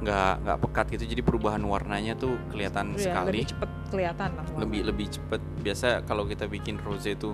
nggak 0.00 0.34
nggak 0.40 0.58
pekat 0.58 0.86
gitu 0.90 1.04
jadi 1.06 1.22
perubahan 1.22 1.62
warnanya 1.62 2.16
tuh 2.16 2.34
kelihatan 2.48 2.96
Iya, 2.96 3.02
sekali 3.04 3.28
lebih 3.38 3.46
cepet 3.46 3.70
kelihatan 3.88 4.28
lah. 4.32 4.44
warna. 4.44 4.58
lebih 4.58 4.80
lebih 4.84 5.06
cepet 5.10 5.40
biasa 5.60 5.88
kalau 6.02 6.24
kita 6.24 6.44
bikin 6.46 6.80
rose 6.80 7.06
itu 7.06 7.30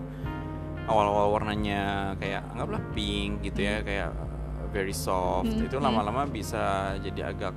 awal-awal 0.84 1.32
warnanya 1.32 1.80
kayak 2.16 2.44
anggaplah 2.50 2.82
pink 2.92 3.40
gitu 3.42 3.60
ya 3.62 3.80
kayak 3.80 4.08
uh, 4.10 4.37
very 4.68 4.92
soft 4.92 5.48
Hmm, 5.48 5.64
itu 5.64 5.74
hmm. 5.74 5.84
lama-lama 5.84 6.24
bisa 6.24 6.60
jadi 7.00 7.30
agak 7.30 7.54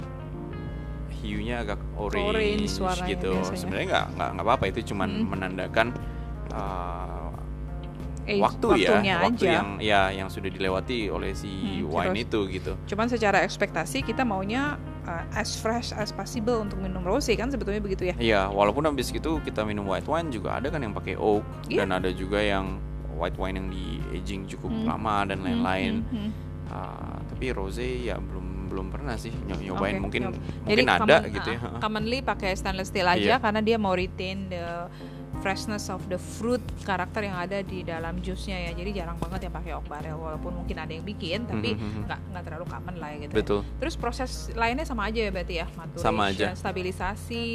hiunya 1.14 1.62
agak 1.62 1.78
orange, 1.94 2.74
Orange 2.74 3.06
gitu 3.06 3.32
sebenarnya 3.54 3.88
nggak 3.88 4.06
nggak 4.16 4.30
nggak 4.34 4.46
apa-apa 4.48 4.66
itu 4.68 4.80
cuman 4.90 5.10
Hmm. 5.12 5.28
menandakan 5.30 5.88
uh, 6.50 7.30
Age- 8.22 8.38
waktu 8.40 8.68
ya 8.82 9.18
waktu 9.20 9.44
aja. 9.44 9.52
yang 9.52 9.68
ya 9.78 10.02
yang 10.12 10.30
sudah 10.30 10.48
dilewati 10.48 11.10
oleh 11.10 11.34
si 11.34 11.50
Hmm, 11.82 11.90
wine 11.90 12.18
itu 12.20 12.40
gitu 12.48 12.74
Cuman 12.88 13.06
secara 13.06 13.42
ekspektasi 13.42 14.02
kita 14.02 14.22
maunya 14.22 14.78
uh, 15.04 15.26
as 15.34 15.54
fresh 15.54 15.90
as 15.92 16.10
possible 16.10 16.58
untuk 16.58 16.78
minum 16.78 17.02
rose 17.02 17.30
kan 17.32 17.50
sebetulnya 17.50 17.82
begitu 17.82 18.08
ya. 18.08 18.16
Iya, 18.16 18.42
walaupun 18.48 18.86
habis 18.86 19.10
gitu 19.10 19.38
kita 19.40 19.62
minum 19.62 19.86
white 19.86 20.06
wine 20.06 20.30
juga 20.30 20.58
ada 20.58 20.70
kan 20.70 20.80
yang 20.80 20.94
pakai 20.94 21.18
oak 21.18 21.42
Iya. 21.68 21.82
dan 21.82 21.98
ada 21.98 22.10
juga 22.10 22.38
yang 22.38 22.78
white 23.12 23.38
wine 23.38 23.56
yang 23.56 23.70
di 23.70 23.86
aging 24.12 24.46
cukup 24.48 24.70
Hmm. 24.72 24.86
lama 24.88 25.26
dan 25.28 25.42
lain-lain. 25.42 26.02
Hmm, 26.04 26.18
hmm, 26.18 26.30
Uh, 26.72 26.96
tapi 27.28 27.52
rose 27.52 27.84
ya 27.84 28.16
belum 28.16 28.48
belum 28.66 28.88
pernah 28.90 29.14
sih 29.14 29.28
nyo- 29.44 29.60
nyobain 29.60 29.94
Oke, 29.94 30.02
mungkin 30.02 30.22
nyob- 30.26 30.40
mungkin 30.64 30.86
ada 30.86 31.00
common- 31.20 31.28
gitu 31.30 31.50
ya. 31.50 31.60
uh, 31.60 31.80
commonly 31.80 32.20
pakai 32.22 32.56
stainless 32.56 32.88
steel 32.88 33.04
aja 33.06 33.20
Iya. 33.20 33.38
karena 33.38 33.60
dia 33.60 33.76
mau 33.76 33.92
retain 33.92 34.48
the 34.48 34.88
freshness 35.38 35.88
of 35.88 36.00
the 36.06 36.16
fruit 36.16 36.64
karakter 36.82 37.22
yang 37.22 37.36
ada 37.36 37.60
di 37.62 37.84
dalam 37.84 38.20
jusnya 38.20 38.56
ya 38.58 38.72
jadi 38.72 39.04
jarang 39.04 39.18
banget 39.18 39.42
yang 39.44 39.54
pakai 39.54 39.72
oak 39.74 39.84
barrel 39.86 40.16
walaupun 40.16 40.54
mungkin 40.56 40.78
ada 40.78 40.88
yang 40.90 41.04
bikin 41.04 41.44
tapi 41.44 41.74
Mhm, 41.74 41.82
mhm. 41.82 42.02
nggak 42.06 42.20
nggak 42.30 42.44
terlalu 42.46 42.66
common 42.66 42.96
lah 42.96 43.10
ya 43.10 43.18
gitu 43.20 43.28
ya. 43.28 43.36
Betul. 43.36 43.60
terus 43.78 43.96
proses 43.98 44.32
lainnya 44.54 44.86
sama 44.86 45.02
aja 45.06 45.20
ya 45.20 45.30
berarti 45.30 45.56
ya 45.58 45.68
maturation 45.74 46.06
Sama 46.06 46.24
aja. 46.26 46.46
stabilisasi 46.54 47.46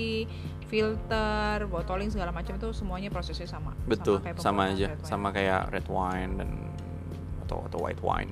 filter 0.67 1.65
bottling 1.65 2.11
segala 2.11 2.29
macam 2.31 2.53
itu 2.53 2.69
semuanya 2.71 3.09
prosesnya 3.09 3.47
sama 3.47 3.73
Betul, 3.83 4.19
kayak 4.19 4.37
sama, 4.37 4.67
pembuatan 4.67 4.77
aja, 4.77 4.87
sama 5.01 5.29
kayak 5.31 5.61
red 5.71 5.87
wine 5.87 6.33
dan 6.37 6.51
atau 7.41 7.63
atau 7.65 7.79
white 7.81 8.03
wine. 8.03 8.29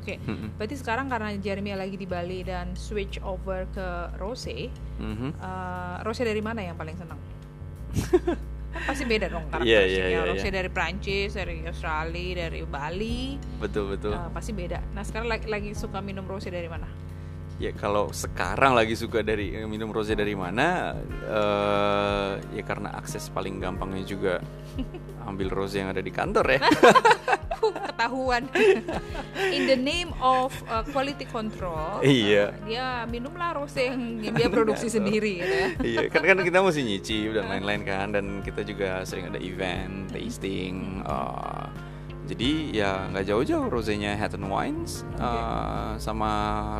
Oke, 0.00 0.16
Mhm. 0.18 0.56
berarti 0.56 0.74
sekarang 0.74 1.06
karena 1.06 1.36
Jeremy 1.36 1.76
lagi 1.76 1.94
di 1.94 2.04
Bali 2.04 2.40
dan 2.40 2.72
switch 2.72 3.20
over 3.20 3.68
ke 3.68 3.88
rose, 4.16 4.72
Mhm. 4.96 5.36
eh, 5.36 5.96
rose 6.00 6.22
dari 6.22 6.40
mana 6.40 6.60
yang 6.62 6.74
paling 6.74 6.96
senang? 6.96 7.20
kan 8.70 8.86
pasti 8.86 9.02
beda 9.02 9.26
dong 9.26 9.42
Iya, 9.42 9.82
karakteristiknya. 9.82 9.98
iya, 10.00 10.06
iya, 10.14 10.20
rose 10.24 10.46
iya. 10.46 10.54
dari 10.54 10.70
Prancis, 10.70 11.30
dari 11.34 11.56
Australia, 11.64 12.46
dari 12.46 12.62
Bali, 12.62 13.34
Betul 13.58 13.84
betul. 13.90 14.14
eh, 14.14 14.28
pasti 14.30 14.52
beda. 14.52 14.78
Nah 14.90 15.02
sekarang 15.02 15.26
lagi, 15.26 15.44
lagi 15.44 15.70
suka 15.74 15.98
minum 15.98 16.22
rose 16.22 16.48
dari 16.48 16.64
mana? 16.64 16.86
Ya 17.58 17.74
kalau 17.74 18.08
sekarang 18.08 18.72
lagi 18.72 18.94
suka 18.94 19.20
dari 19.20 19.52
minum 19.66 19.90
rose 19.90 20.14
dari 20.14 20.32
mana? 20.32 20.96
eh 21.20 22.30
ya 22.52 22.62
karena 22.62 22.94
akses 22.94 23.28
paling 23.28 23.58
gampangnya 23.58 24.00
juga 24.02 24.34
ambil 25.28 25.52
rose 25.52 25.74
yang 25.74 25.90
ada 25.90 26.00
di 26.00 26.08
kantor 26.08 26.46
ya. 26.48 26.60
Huh, 27.60 27.76
ketahuan. 27.76 28.48
In 29.56 29.68
the 29.68 29.76
name 29.76 30.16
of 30.16 30.48
uh, 30.64 30.80
quality 30.88 31.28
control, 31.28 32.00
Iya. 32.04 32.56
uh, 32.56 32.64
dia 32.64 32.86
minumlah 33.04 33.52
rose 33.52 33.76
yang, 33.76 34.16
yang 34.24 34.32
dia 34.32 34.48
produksi 34.48 34.88
sendiri, 34.88 35.44
gitu 35.44 35.54
ya. 35.54 35.68
iya 35.84 36.00
kan 36.08 36.24
kan 36.24 36.38
kita 36.40 36.58
mesti 36.60 36.80
nyicip 36.80 37.30
dan 37.36 37.44
lain-lain 37.52 37.82
kan 37.84 38.06
dan 38.16 38.26
kita 38.40 38.64
juga 38.64 39.04
sering 39.04 39.28
ada 39.28 39.36
event 39.36 40.08
tasting 40.08 41.04
eh, 41.04 41.66
jadi 42.26 42.50
ya 42.72 42.90
nggak 43.10 43.24
jauh-jauh 43.26 43.66
rosenya 43.68 44.16
Hatton 44.16 44.46
Wines 44.48 45.02
eh, 45.18 45.92
sama 46.00 46.30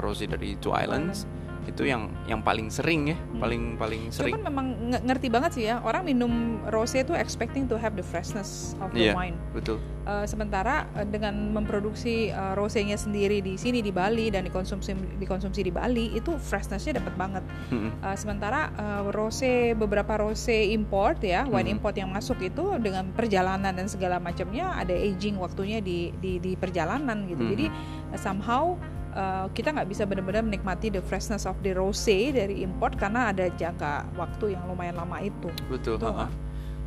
rose 0.01 0.25
dari 0.25 0.57
Two 0.59 0.73
Islands 0.73 1.29
itu 1.71 1.83
yang 1.85 2.11
yang 2.25 2.41
paling 2.41 2.69
sering 2.69 3.09
ya 3.09 3.17
paling 3.37 3.75
paling 3.75 4.11
sering 4.11 4.35
Cuman 4.35 4.45
memang 4.45 4.67
nge- 4.89 5.03
ngerti 5.05 5.29
banget 5.29 5.51
sih 5.53 5.65
ya 5.65 5.79
orang 5.81 6.03
minum 6.03 6.33
rose 6.67 6.95
itu 6.95 7.15
expecting 7.15 7.65
to 7.65 7.75
have 7.75 7.95
the 7.95 8.03
freshness 8.03 8.75
of 8.79 8.91
the 8.91 9.07
Iya. 9.07 9.15
wine. 9.15 9.39
betul 9.53 9.79
Uh, 10.01 10.25
sementara 10.25 10.89
uh, 10.93 11.05
dengan 11.05 11.53
memproduksi 11.53 12.33
uh, 12.33 12.57
rosenya 12.57 12.97
sendiri 12.97 13.39
di 13.39 13.55
sini 13.55 13.79
di 13.79 13.93
Bali 13.93 14.27
dan 14.27 14.43
dikonsumsi 14.43 14.91
dikonsumsi 15.17 15.61
di 15.61 15.71
Bali 15.71 16.11
itu 16.11 16.35
freshnessnya 16.35 16.99
dapat 16.99 17.15
banget. 17.15 17.45
Mm-mm. 17.69 17.93
Uh, 18.01 18.17
sementara 18.17 18.73
uh, 18.75 19.07
rose 19.09 19.45
beberapa 19.73 20.17
rose 20.17 20.51
import 20.51 21.21
ya 21.21 21.45
wine 21.45 21.69
Mhm. 21.69 21.75
import 21.77 21.95
yang 21.95 22.09
masuk 22.09 22.41
itu 22.41 22.65
dengan 22.79 23.13
perjalanan 23.13 23.71
dan 23.71 23.87
segala 23.87 24.17
macamnya 24.19 24.73
ada 24.73 24.91
aging 24.91 25.37
waktunya 25.37 25.79
di 25.79 26.11
di, 26.17 26.41
di 26.41 26.57
perjalanan 26.57 27.29
gitu. 27.29 27.45
Mhm. 27.45 27.51
Jadi 27.53 27.67
uh, 27.69 28.19
somehow 28.19 28.81
uh, 29.13 29.47
kita 29.51 29.71
nggak 29.71 29.87
bisa 29.87 30.03
benar-benar 30.03 30.43
menikmati 30.43 30.89
the 30.89 31.01
freshness 31.01 31.45
of 31.45 31.59
the 31.61 31.71
rose 31.71 32.03
dari 32.05 32.61
import 32.61 32.95
karena 32.95 33.29
ada 33.29 33.49
jangka 33.51 34.09
waktu 34.15 34.55
yang 34.55 34.65
lumayan 34.65 34.95
lama 34.95 35.19
itu. 35.19 35.49
betul 35.67 35.97
Betul 35.97 36.13
ha-ha. 36.13 36.27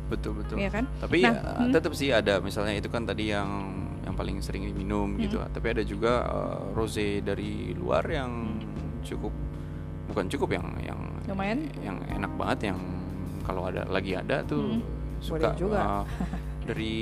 betul 0.04 0.32
betul 0.36 0.56
Iya 0.56 0.70
kan? 0.70 0.84
tapi 0.98 1.20
Nah, 1.20 1.32
ya, 1.32 1.40
hmm. 1.58 1.72
tetap 1.72 1.92
sih 1.92 2.08
ada 2.08 2.36
misalnya 2.38 2.74
itu 2.74 2.86
kan 2.86 3.02
tadi 3.02 3.28
yang 3.28 3.48
yang 4.00 4.12
paling 4.12 4.36
sering 4.38 4.64
diminum 4.64 5.16
gitu 5.16 5.36
Hmm. 5.36 5.48
tapi 5.48 5.66
ada 5.70 5.82
juga 5.82 6.12
eh, 6.22 6.58
rose 6.72 7.00
dari 7.20 7.72
luar 7.72 8.04
yang 8.04 8.60
cukup 9.00 9.32
bukan 10.04 10.28
cukup 10.28 10.48
yang 10.52 10.66
yang 10.78 11.00
Lumayan? 11.24 11.72
yang 11.80 11.96
enak 12.06 12.32
banget 12.36 12.68
yang 12.68 12.78
kalau 13.42 13.64
ada 13.64 13.84
lagi 13.86 14.12
ada 14.12 14.44
tuh 14.44 14.76
Hmm. 14.76 14.84
suka 15.18 15.40
Boleh 15.40 15.56
juga. 15.56 15.80
eh, 15.80 16.04
dari 16.64 16.96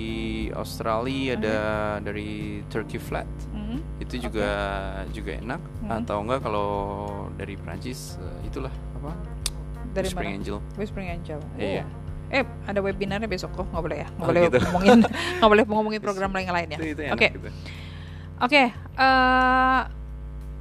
Australia 0.52 1.35
ada 1.35 1.58
dari 2.06 2.30
Turkey 2.64 2.98
Flat 2.98 3.26
Mhm. 3.72 3.80
itu 3.98 4.14
juga 4.20 4.48
juga 5.08 5.30
enak 5.35 5.61
Hmm. 5.80 5.90
atau 5.98 6.16
enggak 6.20 6.40
kalau 6.40 6.68
dari 7.32 7.56
Prancis 7.56 8.16
eh, 8.16 8.46
itulah 8.46 8.72
apa 8.94 9.16
Dari 9.92 10.08
Spring 10.08 10.28
mana? 10.28 10.38
Angel 10.38 10.56
Whispering 10.76 11.08
Angel. 11.11 11.40
Iya. 11.56 11.85
Oh. 11.85 12.00
Eh, 12.32 12.44
ada 12.64 12.80
webinarnya 12.80 13.28
besok 13.28 13.52
kok, 13.52 13.68
nggak 13.68 13.82
boleh 13.82 13.98
ya? 14.00 14.08
Nggak 14.08 14.20
Oh, 14.20 14.28
boleh 14.28 14.42
gitu. 14.42 14.58
ngomongin, 14.62 14.98
nggak 15.37 15.50
boleh 15.52 15.64
ngomongin 15.68 16.00
program 16.06 16.30
lain 16.32 16.48
lainnya. 16.48 16.78
itu, 16.80 16.96
itu 16.96 17.02
Oke, 17.12 17.28
gitu. 17.28 17.48
oke. 18.40 18.62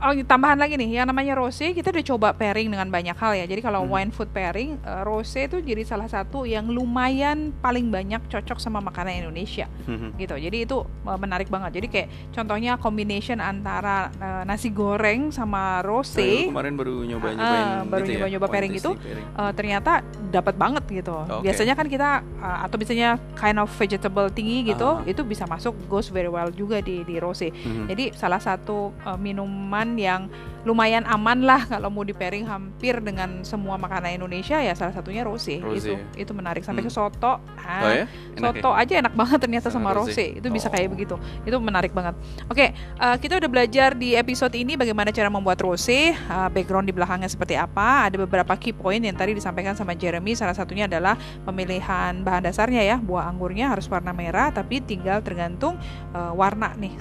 Oh, 0.02 0.14
tambahan 0.24 0.58
lagi 0.58 0.76
nih, 0.76 0.98
yang 0.98 1.06
namanya 1.06 1.34
rose 1.34 1.64
kita 1.64 1.90
udah 1.90 2.06
coba 2.06 2.28
pairing 2.32 2.68
dengan 2.68 2.88
banyak 2.88 3.14
hal 3.14 3.34
ya. 3.34 3.46
Jadi 3.46 3.62
kalau 3.62 3.82
Hmm. 3.82 3.92
wine 3.92 4.10
food 4.10 4.30
pairing, 4.30 4.76
eh, 4.78 5.02
rose 5.02 5.38
itu 5.40 5.58
jadi 5.60 5.82
salah 5.82 6.06
satu 6.06 6.44
yang 6.44 6.68
lumayan 6.68 7.54
paling 7.56 7.88
banyak 7.88 8.20
cocok 8.28 8.58
sama 8.58 8.80
makanan 8.80 9.22
Indonesia. 9.22 9.70
Mhm. 9.84 10.14
gitu 10.18 10.36
jadi 10.38 10.58
itu 10.62 10.78
uh, 10.78 11.18
menarik 11.18 11.48
banget 11.48 11.74
jadi 11.74 11.88
kayak 11.88 12.08
contohnya 12.32 12.78
combination 12.78 13.38
antara 13.38 14.10
uh, 14.16 14.44
nasi 14.44 14.70
goreng 14.70 15.30
sama 15.30 15.82
rose 15.82 16.16
kemarin 16.48 16.74
baru 16.74 17.02
nyoba 17.04 17.28
Ah, 17.28 17.34
nyobain 17.34 17.66
baru 17.88 18.00
gitu 18.00 18.12
ya, 18.12 18.18
nyoba-nyoba 18.20 18.46
wine 18.46 18.54
pairing 18.54 18.72
gitu. 18.74 18.92
pairing. 18.96 19.28
uh, 19.34 19.52
ternyata 19.52 19.92
dapat 20.30 20.56
banget 20.56 20.84
gitu 20.88 21.16
Oke. 21.18 21.44
biasanya 21.44 21.74
kan 21.74 21.88
kita 21.88 22.10
uh, 22.38 22.60
atau 22.62 22.76
biasanya 22.78 23.10
kind 23.34 23.58
of 23.58 23.70
vegetable 23.72 24.28
tinggi 24.30 24.64
gitu 24.66 24.90
Ah. 24.94 25.04
itu 25.04 25.22
bisa 25.24 25.44
masuk 25.46 25.74
goes 25.86 26.08
very 26.08 26.30
well 26.30 26.50
juga 26.50 26.80
di 26.80 27.02
di 27.02 27.18
rose 27.18 27.50
Mhm. 27.50 27.86
jadi 27.88 28.04
salah 28.14 28.40
satu 28.40 28.94
uh, 29.02 29.18
minuman 29.18 29.90
yang 29.95 30.27
lumayan 30.62 31.01
aman 31.10 31.41
lah 31.41 31.65
kalau 31.65 31.89
mau 31.89 32.06
di 32.06 32.13
pairing 32.13 32.45
hampir 32.45 33.01
dengan 33.01 33.41
semua 33.41 33.82
makanan 33.82 34.13
Indonesia 34.13 34.62
ya 34.62 34.77
salah 34.77 34.93
satunya 34.93 35.25
rose, 35.25 35.58
Rose. 35.58 35.82
itu 35.82 35.97
itu 36.13 36.32
menarik. 36.32 36.62
Sampai 36.62 36.86
ke 36.86 36.93
Hmm. 36.93 37.10
soto. 37.10 37.41
Oh 37.41 37.89
ya? 37.89 38.06
Enak 38.38 38.62
soto 38.62 38.69
aja 38.69 38.93
enak 39.01 39.13
banget 39.17 39.41
ternyata 39.41 39.73
sama, 39.73 39.89
Sama 39.89 39.97
rose. 39.97 40.13
rose. 40.13 40.25
itu 40.38 40.47
bisa 40.47 40.69
Oh. 40.69 40.71
kayak 40.71 40.93
begitu. 40.93 41.17
Itu 41.41 41.58
menarik 41.58 41.89
banget. 41.91 42.13
Oke 42.45 42.77
eh, 42.77 43.15
kita 43.17 43.41
udah 43.41 43.49
belajar 43.49 43.97
di 43.97 44.13
episode 44.13 44.54
ini 44.54 44.77
bagaimana 44.77 45.10
cara 45.10 45.34
membuat 45.34 45.58
rose 45.60 45.89
eh, 45.89 46.13
background 46.54 46.86
di 46.86 46.93
belakangnya 46.93 47.25
seperti 47.25 47.58
apa. 47.58 48.06
Ada 48.06 48.21
beberapa 48.21 48.54
key 48.54 48.71
point 48.71 49.01
yang 49.01 49.17
tadi 49.17 49.34
disampaikan 49.34 49.73
sama 49.73 49.97
Jeremy. 49.97 50.38
Salah 50.38 50.54
satunya 50.54 50.86
adalah 50.86 51.17
pemilihan 51.41 52.21
bahan 52.21 52.45
dasarnya 52.45 52.86
ya. 52.86 52.97
Buah 53.01 53.25
anggurnya 53.27 53.73
harus 53.73 53.89
warna 53.89 54.13
merah 54.13 54.54
tapi 54.54 54.77
tinggal 54.77 55.25
tergantung 55.25 55.82
eh, 56.13 56.34
warna 56.38 56.69
nih 56.77 56.93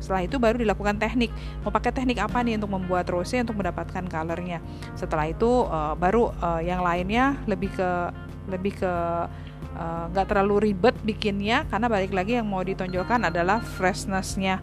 setelah 0.00 0.24
itu 0.24 0.36
baru 0.40 0.56
dilakukan 0.58 0.96
teknik. 0.96 1.30
Mau 1.62 1.70
pakai 1.70 1.92
teknik 1.92 2.18
apa 2.18 2.40
nih 2.40 2.56
untuk 2.58 2.72
membuat 2.72 3.06
rose 3.12 3.36
untuk 3.38 3.60
mendapatkan 3.60 4.02
colornya? 4.08 4.58
Setelah 4.96 5.30
itu 5.30 5.68
eh, 5.68 5.94
baru 5.94 6.32
eh, 6.32 6.72
yang 6.72 6.80
lainnya 6.82 7.38
lebih 7.44 7.70
ke 7.76 7.90
lebih 8.48 8.80
ke 8.80 8.92
eh, 9.76 10.04
nggak 10.10 10.26
terlalu 10.26 10.72
ribet 10.72 10.96
bikinnya 11.06 11.68
karena 11.68 11.86
balik 11.86 12.10
lagi 12.10 12.40
yang 12.40 12.48
mau 12.48 12.64
ditonjolkan 12.64 13.28
adalah 13.28 13.62
freshnessnya. 13.62 14.58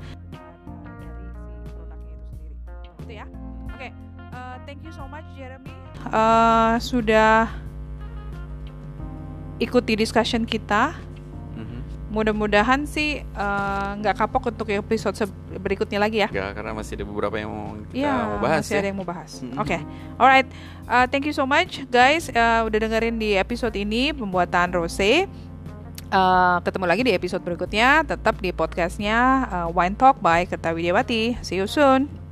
Gitu 3.06 3.14
ya. 3.16 3.26
Oke 3.72 3.94
thank 4.68 4.84
you 4.84 4.92
so 4.92 5.08
much 5.08 5.24
Jeremy. 5.40 5.72
Eh, 6.08 6.74
sudah 6.84 7.48
ikuti 9.58 9.96
discussion 9.96 10.44
kita. 10.44 11.07
Mudah-mudahan 12.18 12.90
sih 12.90 13.22
eh, 13.22 13.90
nggak 14.02 14.18
kapok 14.18 14.50
untuk 14.50 14.74
episode 14.74 15.14
berikutnya 15.62 16.02
lagi 16.02 16.26
ya 16.26 16.30
Enggak, 16.34 16.58
karena 16.58 16.72
masih 16.74 16.94
ada 16.98 17.06
beberapa 17.06 17.36
yang 17.38 17.50
mau 17.54 17.78
kita 17.86 17.94
Iya, 17.94 18.14
mau 18.26 18.40
bahas 18.42 18.62
masih 18.66 18.74
ya. 18.74 18.80
ada 18.82 18.88
yang 18.90 18.98
mau 18.98 19.08
bahas. 19.08 19.32
Mm-mm. 19.40 19.58
Oke, 19.62 19.78
alright. 20.18 20.48
Uh, 20.88 21.06
thank 21.08 21.24
you 21.24 21.36
so 21.36 21.46
much, 21.46 21.86
guys. 21.88 22.28
Uh, 22.30 22.66
udah 22.66 22.80
dengerin 22.82 23.16
di 23.16 23.38
episode 23.38 23.76
ini 23.76 24.10
pembuatan 24.12 24.74
rose. 24.74 25.30
Uh, 26.08 26.58
ketemu 26.64 26.86
lagi 26.88 27.02
di 27.04 27.12
episode 27.12 27.44
berikutnya. 27.44 28.04
Tetap 28.04 28.40
di 28.40 28.56
podcastnya 28.56 29.18
uh, 29.48 29.68
Wine 29.70 29.96
Talk 29.96 30.20
by 30.20 30.48
Kerta 30.48 30.72
Widiawati. 30.72 31.36
See 31.44 31.60
you 31.60 31.68
soon. 31.68 32.27